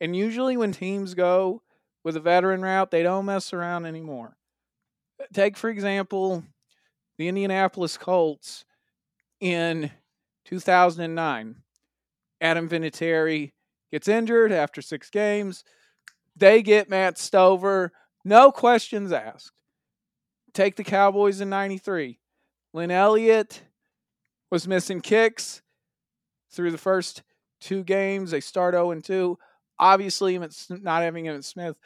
[0.00, 1.62] And usually when teams go
[2.02, 4.36] with a veteran route, they don't mess around anymore.
[5.32, 6.44] Take for example
[7.18, 8.64] the Indianapolis Colts
[9.40, 9.90] in
[10.44, 11.56] 2009.
[12.40, 13.52] Adam Vinatieri
[13.90, 15.64] gets injured after 6 games.
[16.36, 17.92] They get Matt Stover,
[18.24, 19.52] no questions asked.
[20.52, 22.18] Take the Cowboys in 93.
[22.72, 23.62] Lynn Elliott
[24.50, 25.62] was missing kicks
[26.50, 27.22] through the first
[27.60, 28.30] two games.
[28.30, 29.38] They start 0 2.
[29.78, 31.76] Obviously, not having Emmitt Smith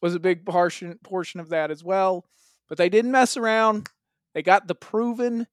[0.00, 2.24] was a big portion, portion of that as well.
[2.68, 3.88] But they didn't mess around.
[4.34, 5.46] They got the proven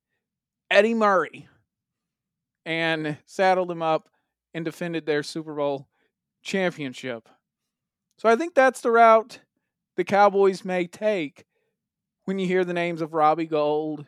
[0.70, 1.48] Eddie Murray
[2.66, 4.10] and saddled him up
[4.54, 5.88] and defended their Super Bowl
[6.42, 7.30] championship.
[8.18, 9.40] So I think that's the route
[9.96, 11.46] the Cowboys may take
[12.26, 14.08] when you hear the names of Robbie Gould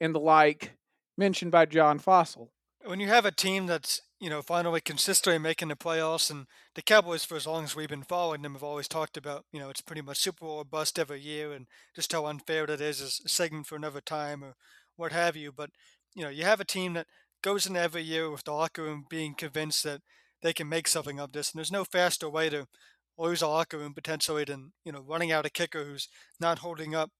[0.00, 0.72] and the like
[1.16, 2.48] mentioned by John Fassel.
[2.84, 6.82] When you have a team that's you know finally consistently making the playoffs, and the
[6.82, 9.70] Cowboys for as long as we've been following them have always talked about you know
[9.70, 13.20] it's pretty much Super Bowl bust every year, and just how unfair that is as
[13.24, 14.54] a segment for another time or
[14.96, 15.52] what have you.
[15.52, 15.70] But
[16.14, 17.06] you know you have a team that
[17.42, 20.02] goes in every year with the locker room being convinced that
[20.42, 22.66] they can make something of this, and there's no faster way to
[23.18, 26.08] lose a locker room potentially than you know running out a kicker who's
[26.40, 27.10] not holding up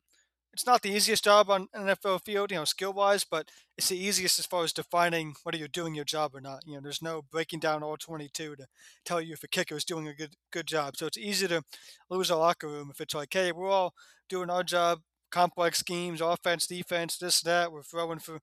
[0.53, 3.89] it's not the easiest job on an NFL field, you know, skill wise, but it's
[3.89, 6.63] the easiest as far as defining whether you're doing your job or not.
[6.67, 8.67] You know, there's no breaking down all 22 to
[9.05, 10.97] tell you if a kicker is doing a good good job.
[10.97, 11.63] So it's easy to
[12.09, 13.95] lose a locker room if it's like, hey, we're all
[14.29, 17.71] doing our job, complex schemes, offense, defense, this, that.
[17.71, 18.41] We're throwing for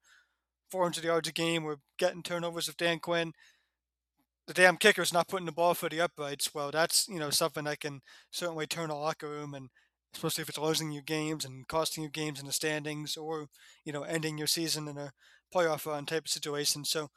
[0.72, 1.64] 400 yards a game.
[1.64, 3.34] We're getting turnovers with Dan Quinn.
[4.48, 6.54] The damn kicker's not putting the ball for the uprights.
[6.54, 8.00] Well, that's you know something that can
[8.32, 9.70] certainly turn a locker room and
[10.14, 13.48] especially if it's losing you games and costing you games in the standings or
[13.86, 15.12] you know ending your season in a
[15.54, 16.84] playoff run type of situation.
[16.86, 17.10] So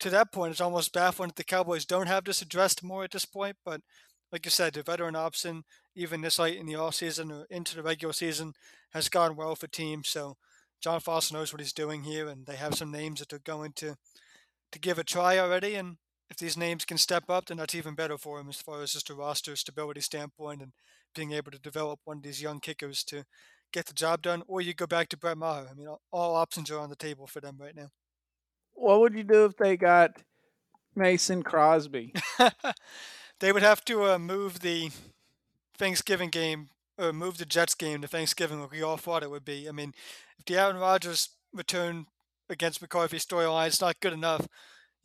[0.00, 3.10] to that point, it's almost baffling that the Cowboys don't have this addressed more at
[3.12, 3.56] this point.
[3.64, 3.80] But
[4.32, 7.76] like you said, the veteran option, even this late in the off season or into
[7.76, 8.52] the regular season,
[8.92, 10.08] has gone well for teams.
[10.08, 10.36] So
[10.82, 13.72] John Fassel knows what he's doing here, and they have some names that they're going
[13.76, 13.96] to
[14.72, 15.74] to give a try already.
[15.74, 15.96] And
[16.30, 18.92] if these names can step up, then that's even better for him as far as
[18.92, 20.72] just a roster stability standpoint and
[21.14, 23.24] being able to develop one of these young kickers to
[23.72, 25.68] get the job done, or you go back to Brett Maher.
[25.70, 27.88] I mean, all options are on the table for them right now.
[28.74, 30.12] What would you do if they got
[30.94, 32.12] Mason Crosby?
[33.40, 34.90] they would have to uh, move the
[35.78, 39.44] Thanksgiving game or move the Jets game to Thanksgiving, like we all thought it would
[39.44, 39.68] be.
[39.68, 39.92] I mean,
[40.38, 42.06] if the Aaron Rodgers return
[42.48, 44.46] against McCarthy storyline is not good enough,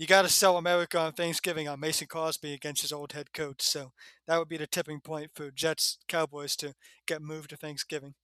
[0.02, 3.62] you got to sell America on Thanksgiving on Mason Crosby against his old head coach.
[3.62, 3.92] So
[4.26, 6.74] that would be the tipping point for Jets Cowboys to
[7.06, 8.16] get moved to Thanksgiving.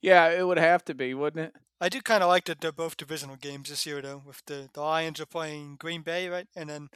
[0.00, 1.60] Yeah, it would have to be, wouldn't it?
[1.80, 4.22] I do kind of like that they're both divisional games this year, though.
[4.24, 6.88] With the the Lions are playing Green Bay, right, and then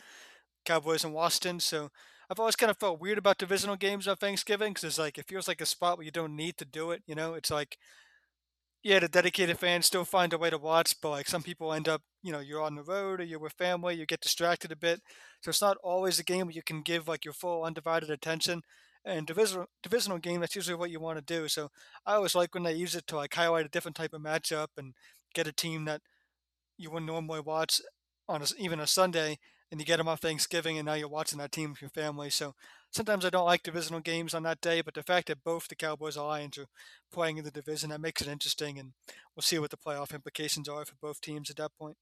[0.65, 1.59] Cowboys and Washington.
[1.59, 1.91] So
[2.31, 5.27] I've always kind of felt weird about divisional games on Thanksgiving because it's like it
[5.27, 7.03] feels like a spot where you don't need to do it.
[7.09, 7.77] You know, it's like
[8.83, 11.89] yeah, the dedicated fans still find a way to watch, but like some people end
[11.89, 14.77] up, you know, you're on the road or you're with family, you get distracted a
[14.77, 15.01] bit.
[15.41, 18.63] So it's not always a game where you can give like your full undivided attention.
[19.05, 21.49] And divisional divisional game, that's usually what you want to do.
[21.49, 21.71] So
[22.05, 24.69] I always like when they use it to like highlight a different type of matchup
[24.77, 24.95] and
[25.35, 26.03] get a team that
[26.77, 27.81] you wouldn't normally watch
[28.29, 29.39] on a, even a Sunday,
[29.71, 32.31] and you get them on Thanksgiving, and now you're watching that team with your family.
[32.31, 32.55] So
[32.91, 35.77] sometimes I don't like divisional games on that day, but the fact that both the
[35.77, 36.67] Cowboys and Lions are
[37.13, 38.93] playing in the division that makes it interesting, and
[39.35, 41.97] we'll see what the playoff implications are for both teams at that point.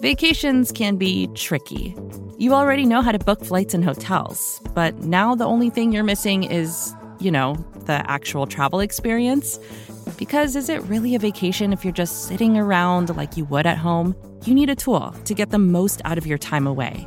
[0.00, 1.94] Vacations can be tricky.
[2.38, 6.02] You already know how to book flights and hotels, but now the only thing you're
[6.02, 7.54] missing is, you know,
[7.86, 9.58] the actual travel experience.
[10.18, 13.78] Because is it really a vacation if you're just sitting around like you would at
[13.78, 14.16] home?
[14.44, 17.06] You need a tool to get the most out of your time away.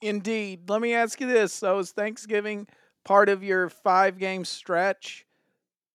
[0.00, 0.68] Indeed.
[0.68, 1.52] Let me ask you this.
[1.52, 2.66] So is Thanksgiving
[3.04, 5.26] part of your five game stretch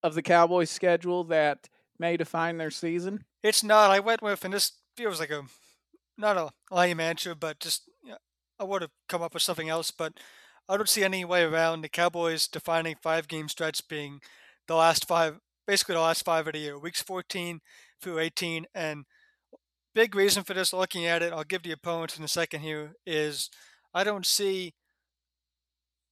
[0.04, 3.26] of the Cowboys schedule that may define their season?
[3.44, 3.92] It's not.
[3.92, 5.44] I went with, and this feels like a
[6.18, 8.18] not a lame answer, but just you know,
[8.60, 9.92] I would have come up with something else.
[9.92, 10.14] But
[10.70, 14.22] I don't see any way around the Cowboys defining five game stretch being
[14.68, 17.62] the last five, basically the last five of the year, weeks 14
[18.02, 18.66] through 18.
[18.74, 19.06] And
[19.94, 22.94] big reason for this, looking at it, I'll give the opponents in a second here,
[23.06, 23.50] is
[23.96, 24.76] I don't see,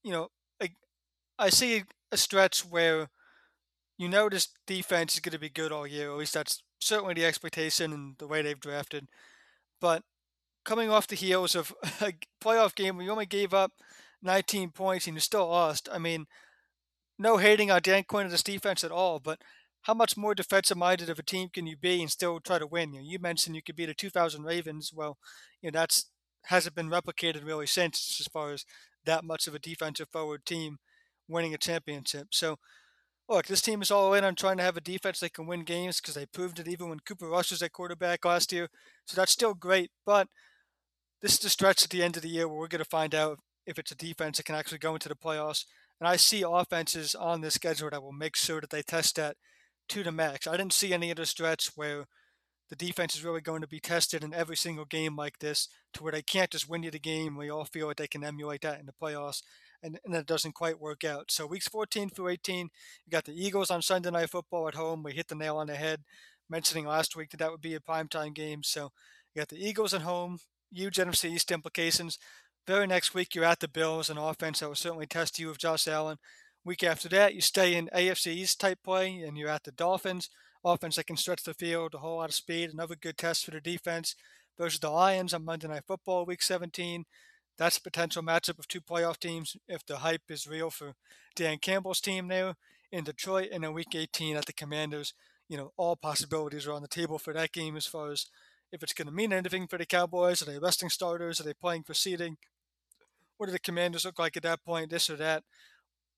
[0.04, 0.30] you know,
[0.62, 0.69] I,
[1.39, 3.10] I see a stretch where
[3.98, 6.12] you know this defense is going to be good all year.
[6.12, 9.08] At least that's certainly the expectation and the way they've drafted.
[9.82, 10.04] But
[10.65, 13.74] coming off the heels of a playoff game where you only gave up
[14.22, 16.28] 19 points and you still lost, I mean,
[17.19, 19.41] no hating on Dan Quinn or this defense at all, but
[19.84, 22.67] how much more defensive minded of a team can you be and still try to
[22.67, 22.93] win?
[22.93, 24.91] You, know, you mentioned you could beat the 2000 Ravens.
[24.93, 25.17] Well,
[25.62, 26.06] you know that's
[26.45, 28.65] hasn't been replicated really since as far as
[29.06, 30.77] that much of a defensive forward team
[31.27, 32.27] winning a championship.
[32.32, 32.58] So,
[33.29, 35.63] look, this team is all in on trying to have a defense that can win
[35.63, 38.69] games because they proved it even when Cooper Rush was at quarterback last year.
[39.06, 39.91] So that's still great.
[40.06, 40.27] But
[41.21, 43.15] this is the stretch at the end of the year where we're going to find
[43.15, 45.65] out if it's a defense that can actually go into the playoffs.
[45.99, 49.38] And I see offenses on this schedule that will make sure that they test that
[49.89, 50.47] to the max.
[50.47, 52.06] I didn't see any of the stretch where
[52.73, 56.01] the defense is really going to be tested in every single game like this to
[56.01, 57.38] where they can't just win you the game.
[57.38, 59.43] We all feel like they can emulate that in the playoffs,
[59.83, 61.31] and, and it doesn't quite work out.
[61.31, 62.69] So weeks 14 through 18,
[63.05, 65.03] you got the Eagles on Sunday Night Football at home.
[65.03, 66.01] We hit the nail on the head,
[66.49, 68.63] mentioning last week that that would be a primetime game.
[68.63, 68.91] So
[69.36, 70.39] you got the Eagles at home,
[70.71, 72.17] huge NFC East implications.
[72.65, 75.59] Very next week, you're at the Bills, an offense that will certainly test you with
[75.59, 76.17] Josh Allen.
[76.65, 80.29] Week after that, you stay in AFC East type play, and you're at the Dolphins,
[80.63, 83.52] offense that can stretch the field, a whole lot of speed, another good test for
[83.52, 84.15] the defense.
[84.58, 87.06] Versus the Lions on Monday Night Football, Week 17.
[87.58, 90.93] That's a potential matchup of two playoff teams if the hype is real for
[91.36, 92.56] Dan Campbell's team there
[92.91, 95.13] in Detroit, and then Week 18 at the Commanders.
[95.49, 98.28] You know, all possibilities are on the table for that game as far as
[98.71, 100.41] if it's going to mean anything for the Cowboys.
[100.41, 101.39] Are they resting starters?
[101.39, 102.38] Are they playing for seeding?
[103.38, 104.89] What do the Commanders look like at that point?
[104.89, 105.43] This or that.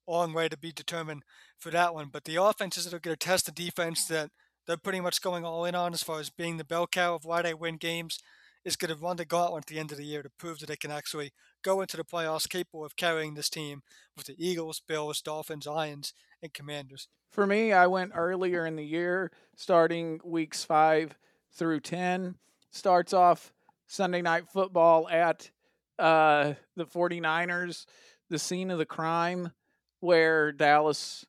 [0.08, 1.24] Long way to be determined
[1.58, 2.10] for that one.
[2.12, 4.30] But the offenses that are going to test the defense that
[4.68, 7.26] they're pretty much going all in on as far as being the bell cow of
[7.26, 8.20] why they win games
[8.64, 10.68] is going to run the gauntlet at the end of the year to prove that
[10.68, 11.32] they can actually
[11.64, 13.84] go into the playoffs capable of carrying this team
[14.18, 17.08] with the Eagles, Bills, Dolphins, Lions, and Commanders.
[17.32, 21.16] For me, I went earlier in the year, starting weeks five
[21.54, 22.36] through 10.
[22.72, 23.54] Starts off
[23.88, 25.52] Sunday night football at
[26.00, 27.86] uh, the 49ers,
[28.30, 29.52] the scene of the crime
[30.00, 31.26] where Dallas,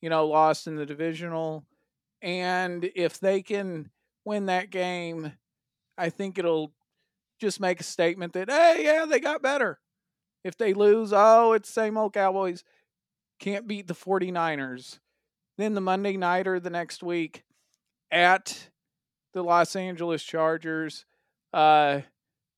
[0.00, 1.64] you know, lost in the divisional.
[2.22, 3.90] And if they can
[4.24, 5.32] win that game,
[5.96, 6.72] I think it'll
[7.40, 9.78] just make a statement that, hey, yeah, they got better.
[10.44, 12.64] If they lose, oh, it's same old Cowboys.
[13.40, 14.98] Can't beat the 49ers.
[15.56, 17.44] Then the Monday nighter the next week
[18.10, 18.70] at
[19.34, 21.04] the Los Angeles Chargers,
[21.52, 22.00] uh,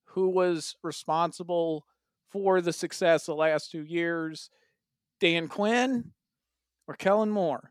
[0.05, 1.85] who was responsible
[2.31, 4.51] for the success the last two years,
[5.21, 6.13] Dan Quinn
[6.89, 7.71] or Kellen Moore.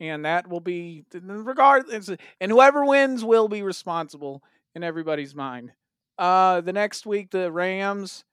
[0.00, 4.42] And that will be regardless, and whoever wins will be responsible
[4.74, 5.72] in everybody's mind.
[6.18, 8.24] Uh, the next week, the Rams,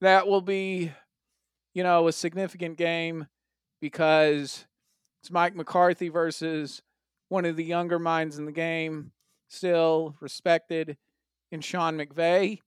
[0.00, 0.92] that will be,
[1.74, 3.26] you know, a significant game
[3.80, 4.66] because
[5.22, 6.82] it's Mike McCarthy versus
[7.28, 9.12] one of the younger minds in the game
[9.48, 10.96] still respected
[11.52, 12.60] in Sean McVay.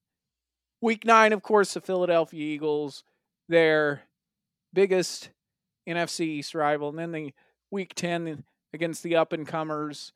[0.81, 3.03] Week nine, of course, the Philadelphia Eagles,
[3.47, 4.03] their
[4.73, 5.29] biggest
[5.87, 6.89] NFC East rival.
[6.89, 7.33] And then the
[7.71, 10.11] week 10 against the up and comers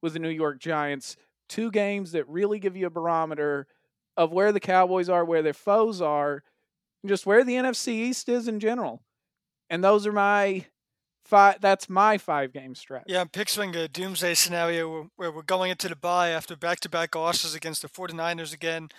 [0.00, 1.16] with the New York Giants.
[1.48, 3.66] Two games that really give you a barometer
[4.16, 6.42] of where the Cowboys are, where their foes are,
[7.02, 9.02] and just where the NFC East is in general.
[9.70, 10.66] And those are my
[11.24, 11.60] five.
[11.60, 13.04] That's my five game stretch.
[13.06, 16.88] Yeah, I'm picturing a doomsday scenario where, we're going into the bye after back to
[16.88, 18.90] back losses against the 49ers again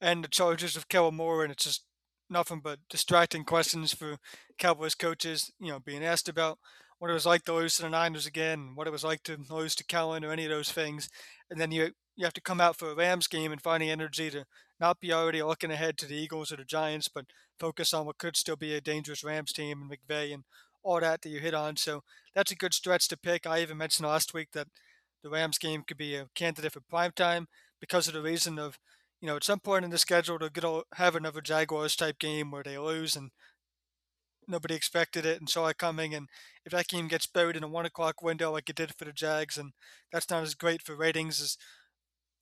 [0.00, 1.84] and the Chargers of Kellen Moore, and it's just
[2.30, 4.18] nothing but distracting questions for
[4.58, 6.58] Cowboys coaches, you know, being asked about
[6.98, 9.38] what it was like to lose to the Niners again, what it was like to
[9.48, 11.08] lose to Kellen or any of those things.
[11.50, 13.90] And then you you have to come out for a Rams game and find the
[13.90, 14.44] energy to
[14.80, 17.26] not be already looking ahead to the Eagles or the Giants, but
[17.60, 20.42] focus on what could still be a dangerous Rams team and McVay and
[20.82, 21.76] all that that you hit on.
[21.76, 22.02] So
[22.34, 23.46] that's a good stretch to pick.
[23.46, 24.66] I even mentioned last week that
[25.22, 27.46] the Rams game could be a candidate for prime time
[27.80, 28.78] because of the reason of,
[29.20, 32.18] you know, at some point in the schedule they're going to have another Jaguars type
[32.18, 33.30] game where they lose and
[34.48, 36.14] nobody expected it and saw it coming.
[36.14, 36.28] And
[36.64, 39.12] if that game gets buried in a one o'clock window like it did for the
[39.12, 39.72] Jags, and
[40.12, 41.56] that's not as great for ratings as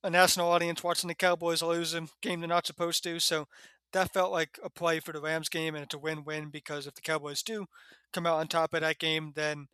[0.03, 3.19] a national audience watching the Cowboys lose a game they're not supposed to.
[3.19, 3.47] So
[3.93, 6.95] that felt like a play for the Rams game, and it's a win-win because if
[6.95, 7.65] the Cowboys do
[8.13, 9.67] come out on top of that game, then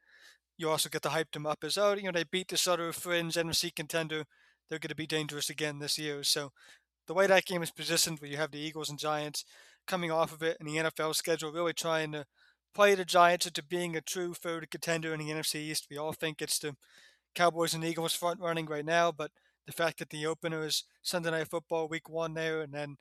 [0.58, 2.92] you also get to hype them up as oh, you know, they beat this other
[2.92, 4.26] fringe NFC contender.
[4.70, 6.24] They're going to be dangerous again this year.
[6.24, 6.52] So
[7.08, 9.46] the way that game is positioned, where you have the Eagles and Giants
[9.88, 12.26] coming off of it, and the NFL schedule really trying to
[12.74, 15.88] play the Giants into being a true third contender in the NFC East.
[15.90, 16.76] We all think it's the
[17.36, 19.32] Cowboys and Eagles front running right now, but
[19.66, 22.98] the fact that the opener is Sunday Night Football Week One there, and then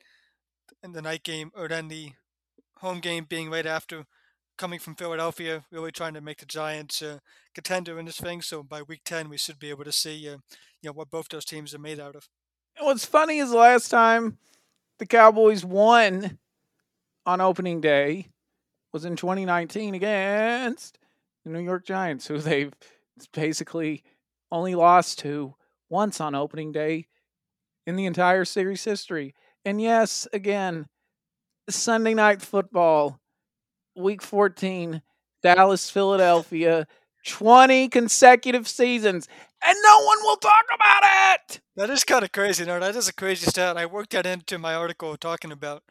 [0.83, 2.11] in the night game, or then the
[2.79, 4.05] home game being right after
[4.57, 7.21] coming from Philadelphia, really trying to make the Giants a
[7.53, 8.41] contender in this thing.
[8.41, 10.37] So by week 10, we should be able to see uh,
[10.81, 12.27] you know, what both those teams are made out of.
[12.83, 14.37] What's funny is last time
[14.99, 16.37] the Cowboys won
[17.25, 18.27] on opening day
[18.91, 20.99] was in 2019 against
[21.45, 22.73] the New York Giants, who they've
[23.31, 24.03] basically
[24.51, 25.55] only lost to
[25.89, 27.07] once on opening day
[27.87, 29.33] in the entire series history.
[29.63, 30.87] And yes, again,
[31.69, 33.17] Sunday night football,
[33.95, 35.01] week 14,
[35.41, 36.85] Dallas, Philadelphia,
[37.25, 39.29] 20 consecutive seasons,
[39.65, 41.61] and no one will talk about it.
[41.75, 42.65] That is kind of crazy.
[42.65, 43.77] No, that is a crazy stat.
[43.77, 45.83] I worked that into my article talking about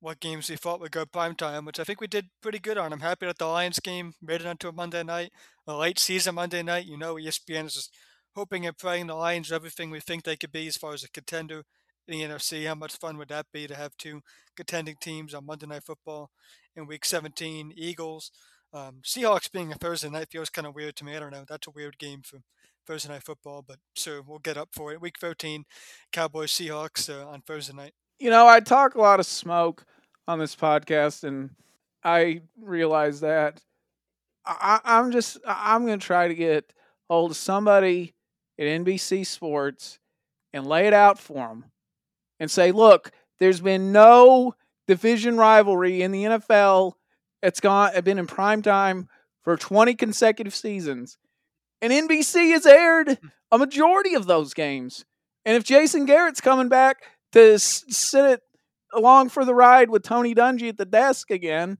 [0.00, 2.76] what games we thought would go prime time, which I think we did pretty good
[2.76, 2.92] on.
[2.92, 5.32] I'm happy that the Lions game made it onto a Monday night,
[5.66, 6.84] a late season Monday night.
[6.84, 7.96] You know, ESPN is just
[8.36, 11.04] hoping and praying the Lions are everything we think they could be as far as
[11.04, 11.62] a contender
[12.06, 12.66] in the NFC.
[12.66, 14.20] How much fun would that be to have two
[14.56, 16.30] contending teams on Monday Night Football
[16.76, 17.72] in Week 17?
[17.74, 18.30] Eagles,
[18.74, 21.16] um, Seahawks being a Thursday night feels kind of weird to me.
[21.16, 21.44] I don't know.
[21.48, 22.40] That's a weird game for
[22.86, 25.00] Thursday Night Football, but sure, we'll get up for it.
[25.00, 25.64] Week 13,
[26.12, 27.92] Cowboys Seahawks uh, on Thursday night.
[28.18, 29.84] You know, I talk a lot of smoke
[30.28, 31.50] on this podcast, and
[32.02, 33.60] I realize that
[34.46, 36.72] I, I'm just I'm going to try to get
[37.08, 38.14] hold of somebody
[38.58, 39.98] at NBC Sports
[40.52, 41.64] and lay it out for them
[42.38, 44.54] and say, look, there's been no
[44.86, 46.92] division rivalry in the NFL.
[47.42, 49.08] It's gone been in prime time
[49.42, 51.18] for 20 consecutive seasons.
[51.84, 53.26] And NBC has aired hmm.
[53.52, 55.04] a majority of those games.
[55.44, 58.40] And if Jason Garrett's coming back to sit it
[58.94, 61.76] along for the ride with Tony Dungy at the desk again,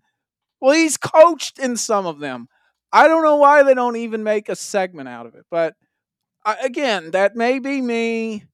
[0.61, 2.49] well, he's coached in some of them.
[2.93, 5.47] I don't know why they don't even make a segment out of it.
[5.51, 5.75] But
[6.45, 8.45] I, again, that may be me.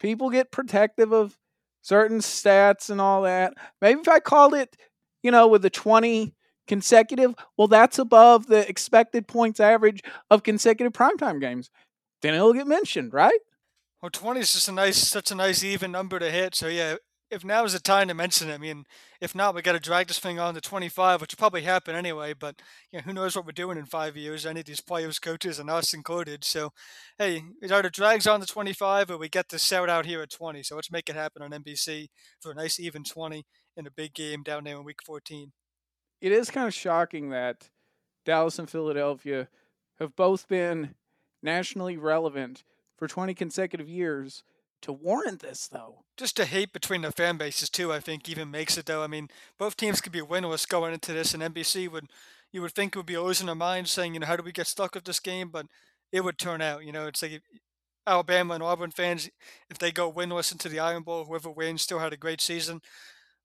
[0.00, 1.38] People get protective of
[1.82, 3.54] certain stats and all that.
[3.80, 4.76] Maybe if I called it,
[5.22, 6.34] you know, with the 20
[6.66, 11.70] consecutive, well, that's above the expected points average of consecutive primetime games.
[12.22, 13.40] Then it'll get mentioned, right?
[14.00, 16.54] Well, 20 is just a nice, such a nice even number to hit.
[16.54, 16.96] So, yeah,
[17.30, 18.84] if now is the time to mention it, I mean,
[19.20, 21.94] if not, we got to drag this thing on to 25, which will probably happen
[21.94, 22.32] anyway.
[22.32, 22.60] But
[22.92, 24.46] you know, who knows what we're doing in five years?
[24.46, 26.44] Any of these players, coaches, and us included.
[26.44, 26.70] So,
[27.18, 30.30] hey, it either drags on to 25 or we get the shout out here at
[30.30, 30.62] 20.
[30.62, 32.08] So let's make it happen on NBC
[32.40, 33.44] for a nice even 20
[33.76, 35.52] in a big game down there in Week 14.
[36.24, 37.68] It is kind of shocking that
[38.24, 39.46] Dallas and Philadelphia
[39.98, 40.94] have both been
[41.42, 42.64] nationally relevant
[42.96, 44.42] for 20 consecutive years
[44.80, 46.04] to warrant this, though.
[46.16, 49.02] Just the hate between the fan bases too, I think, even makes it though.
[49.02, 52.06] I mean, both teams could be winless going into this, and NBC would
[52.52, 54.66] you would think would be losing their mind saying, you know, how do we get
[54.66, 55.50] stuck with this game?
[55.50, 55.66] But
[56.10, 57.42] it would turn out, you know, it's like
[58.06, 59.28] Alabama and Auburn fans,
[59.68, 62.80] if they go winless into the Iron Bowl, whoever wins still had a great season.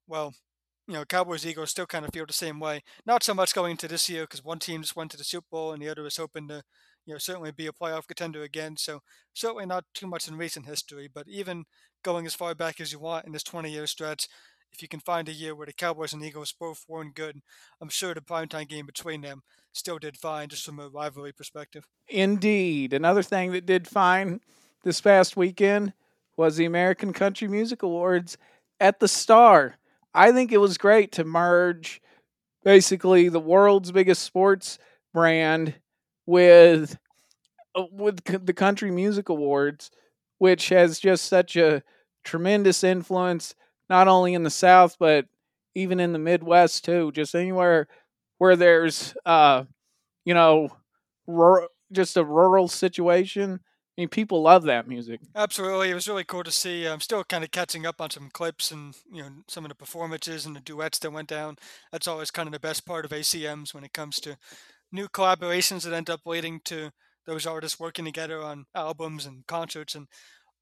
[0.07, 0.33] Well,
[0.89, 2.81] you know, Cowboys Eagles still kind of feel the same way.
[3.05, 5.45] Not so much going into this year because one team just went to the Super
[5.51, 6.63] Bowl and the other is hoping to
[7.05, 8.75] you know, certainly be a playoff contender again.
[8.75, 9.01] So
[9.35, 11.65] certainly not too much in recent history, but even
[12.03, 14.27] going as far back as you want in this 20-year stretch,
[14.71, 17.39] if you can find a year where the Cowboys and Eagles both weren't good,
[17.79, 21.85] I'm sure the primetime game between them still did fine just from a rivalry perspective.
[22.07, 22.93] Indeed.
[22.93, 24.41] Another thing that did fine
[24.83, 25.93] this past weekend
[26.35, 28.37] was the American Country Music Awards
[28.79, 29.78] at the Star.
[30.13, 32.01] I think it was great to merge
[32.63, 34.79] basically the world's biggest sports
[35.13, 35.75] brand
[36.25, 36.97] with
[37.75, 39.91] uh, with the Country Music Awards,
[40.39, 41.83] which has just such a
[42.23, 43.55] tremendous influence
[43.89, 45.25] not only in the South but
[45.75, 47.11] even in the Midwest too.
[47.13, 47.87] Just anywhere
[48.39, 49.65] where there's uh,
[50.25, 50.69] you know,
[51.91, 53.59] just a rural situation.
[53.99, 55.19] Mean, people love that music.
[55.35, 56.85] Absolutely, it was really cool to see.
[56.85, 59.75] I'm still kind of catching up on some clips and you know some of the
[59.75, 61.57] performances and the duets that went down.
[61.91, 64.37] That's always kind of the best part of ACMs when it comes to
[64.89, 66.91] new collaborations that end up leading to
[67.25, 70.07] those artists working together on albums and concerts and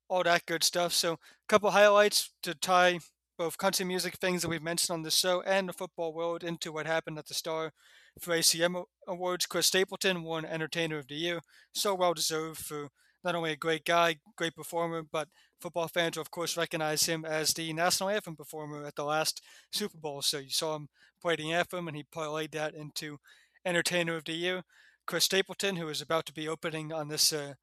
[0.10, 0.92] all that good stuff.
[0.92, 1.18] So, a
[1.48, 2.98] couple highlights to tie
[3.38, 6.72] both country music things that we've mentioned on the show and the football world into
[6.72, 7.72] what happened at the Star
[8.20, 9.46] for ACM Awards.
[9.46, 11.42] Chris Stapleton won Entertainer of the Year.
[11.72, 12.90] So well deserved for
[13.28, 15.28] not only a great guy, great performer, but
[15.60, 19.42] football fans will, of course, recognize him as the national anthem performer at the last
[19.70, 20.22] Super Bowl.
[20.22, 20.88] So you saw him
[21.22, 23.18] play the anthem, and he parlayed that into
[23.66, 24.64] Entertainer of the Year.
[25.06, 27.56] Chris Stapleton, who is about to be opening on this uh,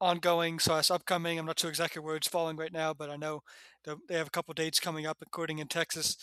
[0.00, 1.40] ongoing slash upcoming.
[1.40, 3.42] I'm not sure exactly where it's falling right now, but I know
[3.84, 6.16] they have a couple dates coming up, including in Texas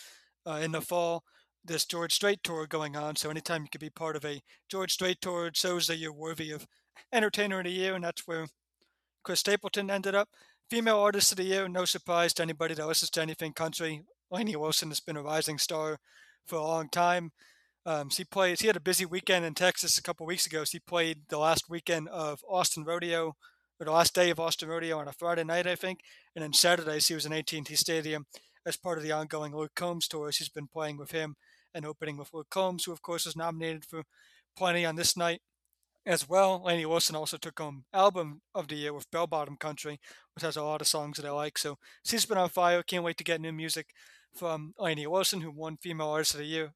[0.46, 1.26] uh, in the fall.
[1.66, 4.40] This George Strait tour going on, so anytime you could be part of a
[4.72, 6.66] George Strait tour, it shows that you're worthy of
[7.12, 8.48] Entertainer of the Year, and that's where
[9.28, 10.30] Chris Stapleton ended up.
[10.70, 14.04] Female Artist of the Year, no surprise to anybody that listens to anything country.
[14.32, 16.00] Lainey Wilson has been a rising star
[16.46, 17.34] for a long time.
[17.86, 18.62] Um, so he played.
[18.62, 20.64] He had a busy weekend in Texas a couple weeks ago.
[20.64, 23.36] She played the last weekend of Austin Rodeo,
[23.82, 26.00] or the last day of Austin Rodeo on a Friday night, I think,
[26.34, 28.28] and then Saturdays she was in AT&T Stadium
[28.66, 30.32] as part of the ongoing Luke Combs tour.
[30.32, 31.36] He's been playing with him
[31.74, 34.04] and opening with Luke Combs, who of course was nominated for
[34.56, 35.42] plenty on this night
[36.08, 36.64] as well.
[36.64, 40.00] Lainey Wilson also took home album of the year with Bell Bottom Country,
[40.34, 41.58] which has a lot of songs that I like.
[41.58, 42.82] So she's been on fire.
[42.82, 43.88] Can't wait to get new music
[44.34, 46.72] from Lainey Wilson, who won Female Artist of the Year,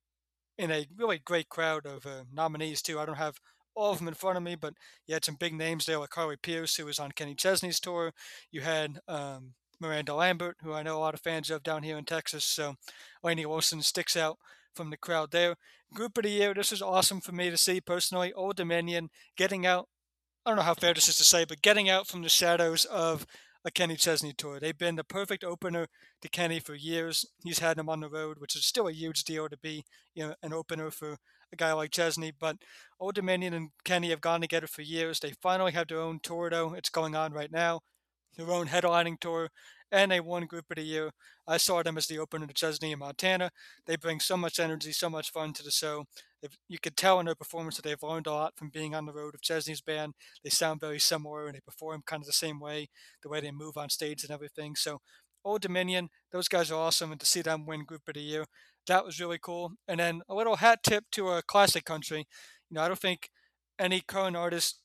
[0.58, 3.00] in a really great crowd of uh, nominees too.
[3.00, 3.38] I don't have
[3.74, 4.74] all of them in front of me, but
[5.08, 8.12] you had some big names there like Carly Pearce, who was on Kenny Chesney's tour.
[8.52, 11.98] You had um, Miranda Lambert, who I know a lot of fans of down here
[11.98, 12.44] in Texas.
[12.44, 12.76] So
[13.24, 14.38] Lainey Wilson sticks out
[14.76, 15.56] from the crowd there.
[15.94, 18.32] Group of the year, this is awesome for me to see personally.
[18.32, 19.90] Old Dominion getting out.
[20.46, 22.86] I don't know how fair this is to say, but getting out from the shadows
[22.86, 23.26] of
[23.66, 24.60] a Kenny Chesney tour.
[24.60, 25.88] They've been the perfect opener
[26.22, 27.26] to Kenny for years.
[27.44, 29.84] He's had them on the road, which is still a huge deal to be
[30.16, 31.18] you know an opener for
[31.52, 32.32] a guy like Chesney.
[32.32, 32.58] But
[33.00, 35.20] Old Dominion and Kenny have gone together for years.
[35.20, 36.74] They finally have their own tour though.
[36.74, 37.82] It's going on right now.
[38.38, 39.50] Their own headlining tour
[39.92, 41.12] and they won Group of the Year.
[41.48, 43.52] I saw them as the opener to Chesney in Montana.
[43.86, 46.06] They bring so much energy, so much fun to the show.
[46.70, 49.14] You could tell in their performance that they've learned a lot from being on the
[49.14, 50.14] road with Chesney's band.
[50.44, 52.88] They sound very similar and they perform kind of the same way,
[53.22, 54.76] the way they move on stage and everything.
[54.76, 55.02] So,
[55.44, 58.46] Old Dominion, those guys are awesome, and to see them win Group of the Year,
[58.88, 59.74] that was really cool.
[59.88, 62.28] And then a little hat tip to a classic country.
[62.70, 63.30] You know, I don't think
[63.80, 64.82] any current artist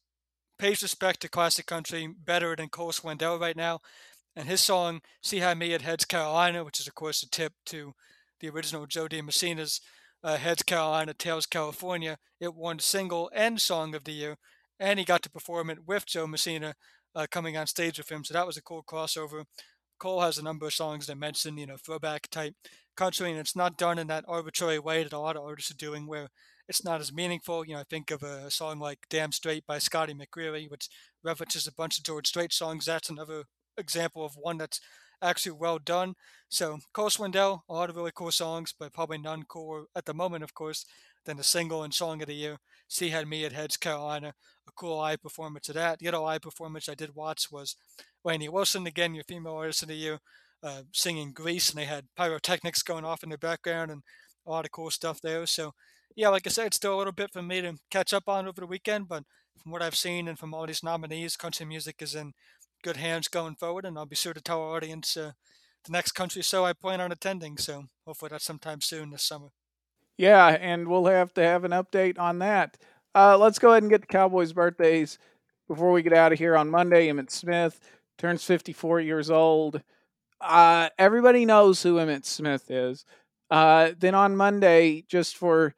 [0.58, 3.80] pays respect to classic country better than Cole Swindell right now
[4.36, 7.54] and his song "She Had Me at Heads Carolina," which is of course a tip
[7.66, 7.94] to
[8.40, 9.80] the original Jo Dee Messina's
[10.22, 14.36] uh, "Heads Carolina, Tails California." It won single and song of the year,
[14.78, 16.74] and he got to perform it with Joe Messina
[17.14, 18.24] uh, coming on stage with him.
[18.24, 19.44] So that was a cool crossover.
[19.98, 22.54] Cole has a number of songs that mention, you know, throwback type
[22.94, 25.74] country, and it's not done in that arbitrary way that a lot of artists are
[25.74, 26.28] doing, where
[26.68, 27.64] it's not as meaningful.
[27.64, 30.88] You know, I think of a song like "Damn Straight" by Scotty McCreery, which
[31.22, 32.86] references a bunch of George Strait songs.
[32.86, 33.44] That's another
[33.78, 34.80] example of one that's
[35.22, 36.14] actually well done.
[36.48, 40.14] So Cole Swindell, a lot of really cool songs, but probably none cooler at the
[40.14, 40.84] moment, of course,
[41.24, 42.58] than the single and song of the year.
[42.88, 44.34] She had me at Heads Carolina,
[44.68, 45.98] a cool live performance of that.
[45.98, 47.76] The other live performance I did watch was
[48.24, 50.18] Lainey Wilson, again, your female artist of the year,
[50.62, 54.02] uh, singing Grease, and they had pyrotechnics going off in the background and
[54.46, 55.46] a lot of cool stuff there.
[55.46, 55.74] So,
[56.14, 58.46] yeah, like I said, it's still a little bit for me to catch up on
[58.46, 59.24] over the weekend, but
[59.62, 62.32] from what I've seen and from all these nominees, country music is in
[62.82, 65.32] good hands going forward, and I'll be sure to tell our audience uh,
[65.84, 67.56] the next country show I plan on attending.
[67.58, 69.48] So hopefully that's sometime soon this summer.
[70.16, 72.78] Yeah, and we'll have to have an update on that.
[73.14, 75.18] Uh, let's go ahead and get the Cowboys' birthdays
[75.68, 77.08] before we get out of here on Monday.
[77.08, 77.80] Emmitt Smith
[78.18, 79.82] turns 54 years old.
[80.40, 83.04] Uh, everybody knows who Emmitt Smith is.
[83.50, 85.74] Uh, then on Monday, just for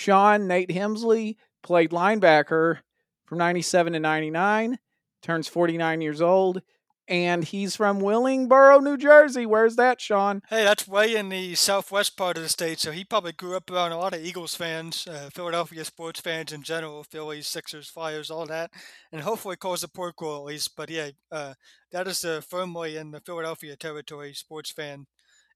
[0.00, 2.78] Sean, Nate Hemsley played linebacker
[3.26, 4.78] from 97 to 99
[5.22, 6.62] turns 49 years old,
[7.08, 9.44] and he's from Willingboro, New Jersey.
[9.44, 10.42] Where's that, Sean?
[10.48, 13.70] Hey, that's way in the southwest part of the state, so he probably grew up
[13.70, 18.30] around a lot of Eagles fans, uh, Philadelphia sports fans in general, Phillies, Sixers, Flyers,
[18.30, 18.70] all that,
[19.12, 20.76] and hopefully calls the pork roll at least.
[20.76, 21.54] But yeah, uh,
[21.92, 25.06] that is uh, firmly in the Philadelphia territory, sports fan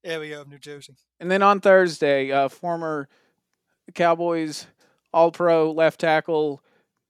[0.04, 0.96] area of New Jersey.
[1.18, 3.08] And then on Thursday, uh, former
[3.92, 4.66] Cowboys
[5.12, 6.62] All Pro left tackle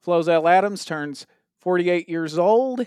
[0.04, 1.26] Flozell Adams turns
[1.60, 2.86] 48 years old.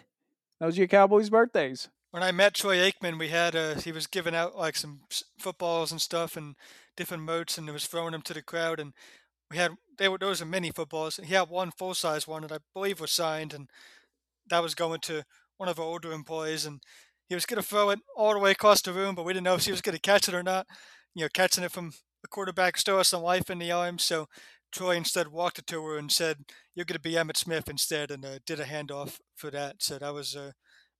[0.59, 1.89] Those are your Cowboys' birthdays.
[2.11, 5.01] When I met Troy Aikman, we had uh, he was giving out like some
[5.37, 6.55] footballs and stuff and
[6.95, 8.79] different moats, and he was throwing them to the crowd.
[8.79, 8.93] And
[9.51, 11.19] we had they were those are mini footballs.
[11.23, 13.69] He had one full size one that I believe was signed, and
[14.49, 15.23] that was going to
[15.57, 16.81] one of our older employees, and
[17.27, 19.43] he was going to throw it all the way across the room, but we didn't
[19.43, 20.65] know if he was going to catch it or not.
[21.13, 21.93] You know, catching it from
[22.27, 24.27] the quarterback still has some life in the arm, so
[24.69, 26.39] Troy instead walked it to her and said,
[26.75, 29.81] "You're going to be Emmitt Smith instead," and uh, did a handoff for that.
[29.81, 30.51] So that was uh,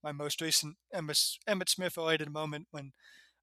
[0.01, 2.93] my most recent Emmitt, Emmitt Smith related moment when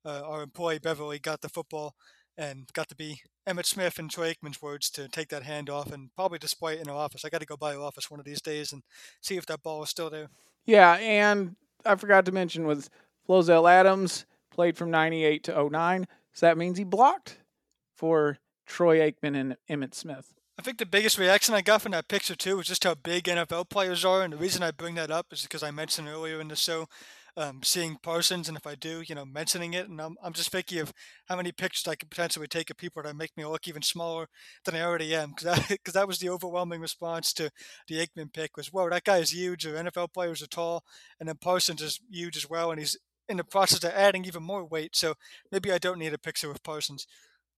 [0.03, 1.95] uh, our employee Beverly got the football
[2.39, 6.09] and got to be Emmitt Smith and Troy Aikman's words to take that handoff and
[6.17, 7.25] probably display it in her office.
[7.25, 8.83] I got to go by her office one of these days and
[9.21, 10.31] see if that ball is still there.
[10.65, 11.55] Yeah, and
[11.85, 12.89] I forgot to mention with
[13.29, 17.39] Flozell Adams played from '98 to 09, so that means he blocked
[17.95, 20.35] for Troy Aikman and Emmitt Smith.
[20.59, 23.25] I think the biggest reaction I got from that picture too was just how big
[23.25, 26.41] NFL players are, and the reason I bring that up is because I mentioned earlier
[26.41, 26.87] in the show
[27.37, 30.51] um, seeing Parsons, and if I do, you know, mentioning it, and I'm, I'm just
[30.51, 30.93] thinking of
[31.27, 34.29] how many pictures I could potentially take of people that make me look even smaller
[34.65, 37.51] than I already am, because that, cause that was the overwhelming response to
[37.89, 40.85] the Aikman pick was, whoa, that guy is huge, or NFL players are tall,
[41.19, 42.97] and then Parsons is huge as well, and he's
[43.29, 45.15] in the process of adding even more weight, so
[45.51, 47.07] maybe I don't need a picture with Parsons.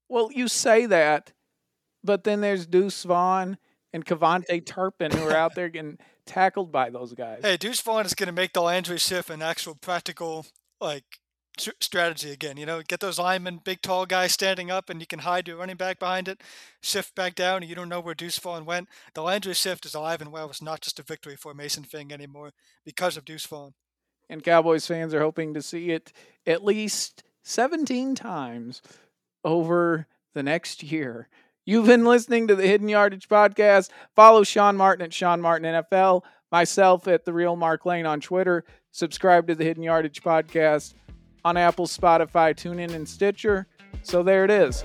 [0.08, 1.32] Well, you say that,
[2.04, 3.58] but then there's Deuce Vaughn
[3.92, 7.40] and KaVontae Turpin who are out there getting tackled by those guys.
[7.42, 10.46] Hey, Deuce Vaughn is going to make the Landry shift an actual practical
[10.80, 11.04] like
[11.80, 12.56] strategy again.
[12.56, 15.56] You know, get those linemen, big tall guys standing up, and you can hide your
[15.56, 16.42] running back behind it,
[16.82, 18.88] shift back down, and you don't know where Deuce Vaughn went.
[19.14, 20.50] The Landry shift is alive and well.
[20.50, 22.52] It's not just a victory formation thing anymore
[22.84, 23.74] because of Deuce Vaughn.
[24.28, 26.12] And Cowboys fans are hoping to see it
[26.46, 28.82] at least 17 times
[29.46, 31.28] over the next year.
[31.64, 33.90] You've been listening to the Hidden Yardage Podcast.
[34.14, 36.22] Follow Sean Martin at Sean Martin NFL,
[36.52, 38.64] myself at The Real Mark Lane on Twitter.
[38.90, 40.94] Subscribe to the Hidden Yardage Podcast
[41.44, 43.66] on Apple, Spotify, TuneIn, and Stitcher.
[44.02, 44.84] So there it is.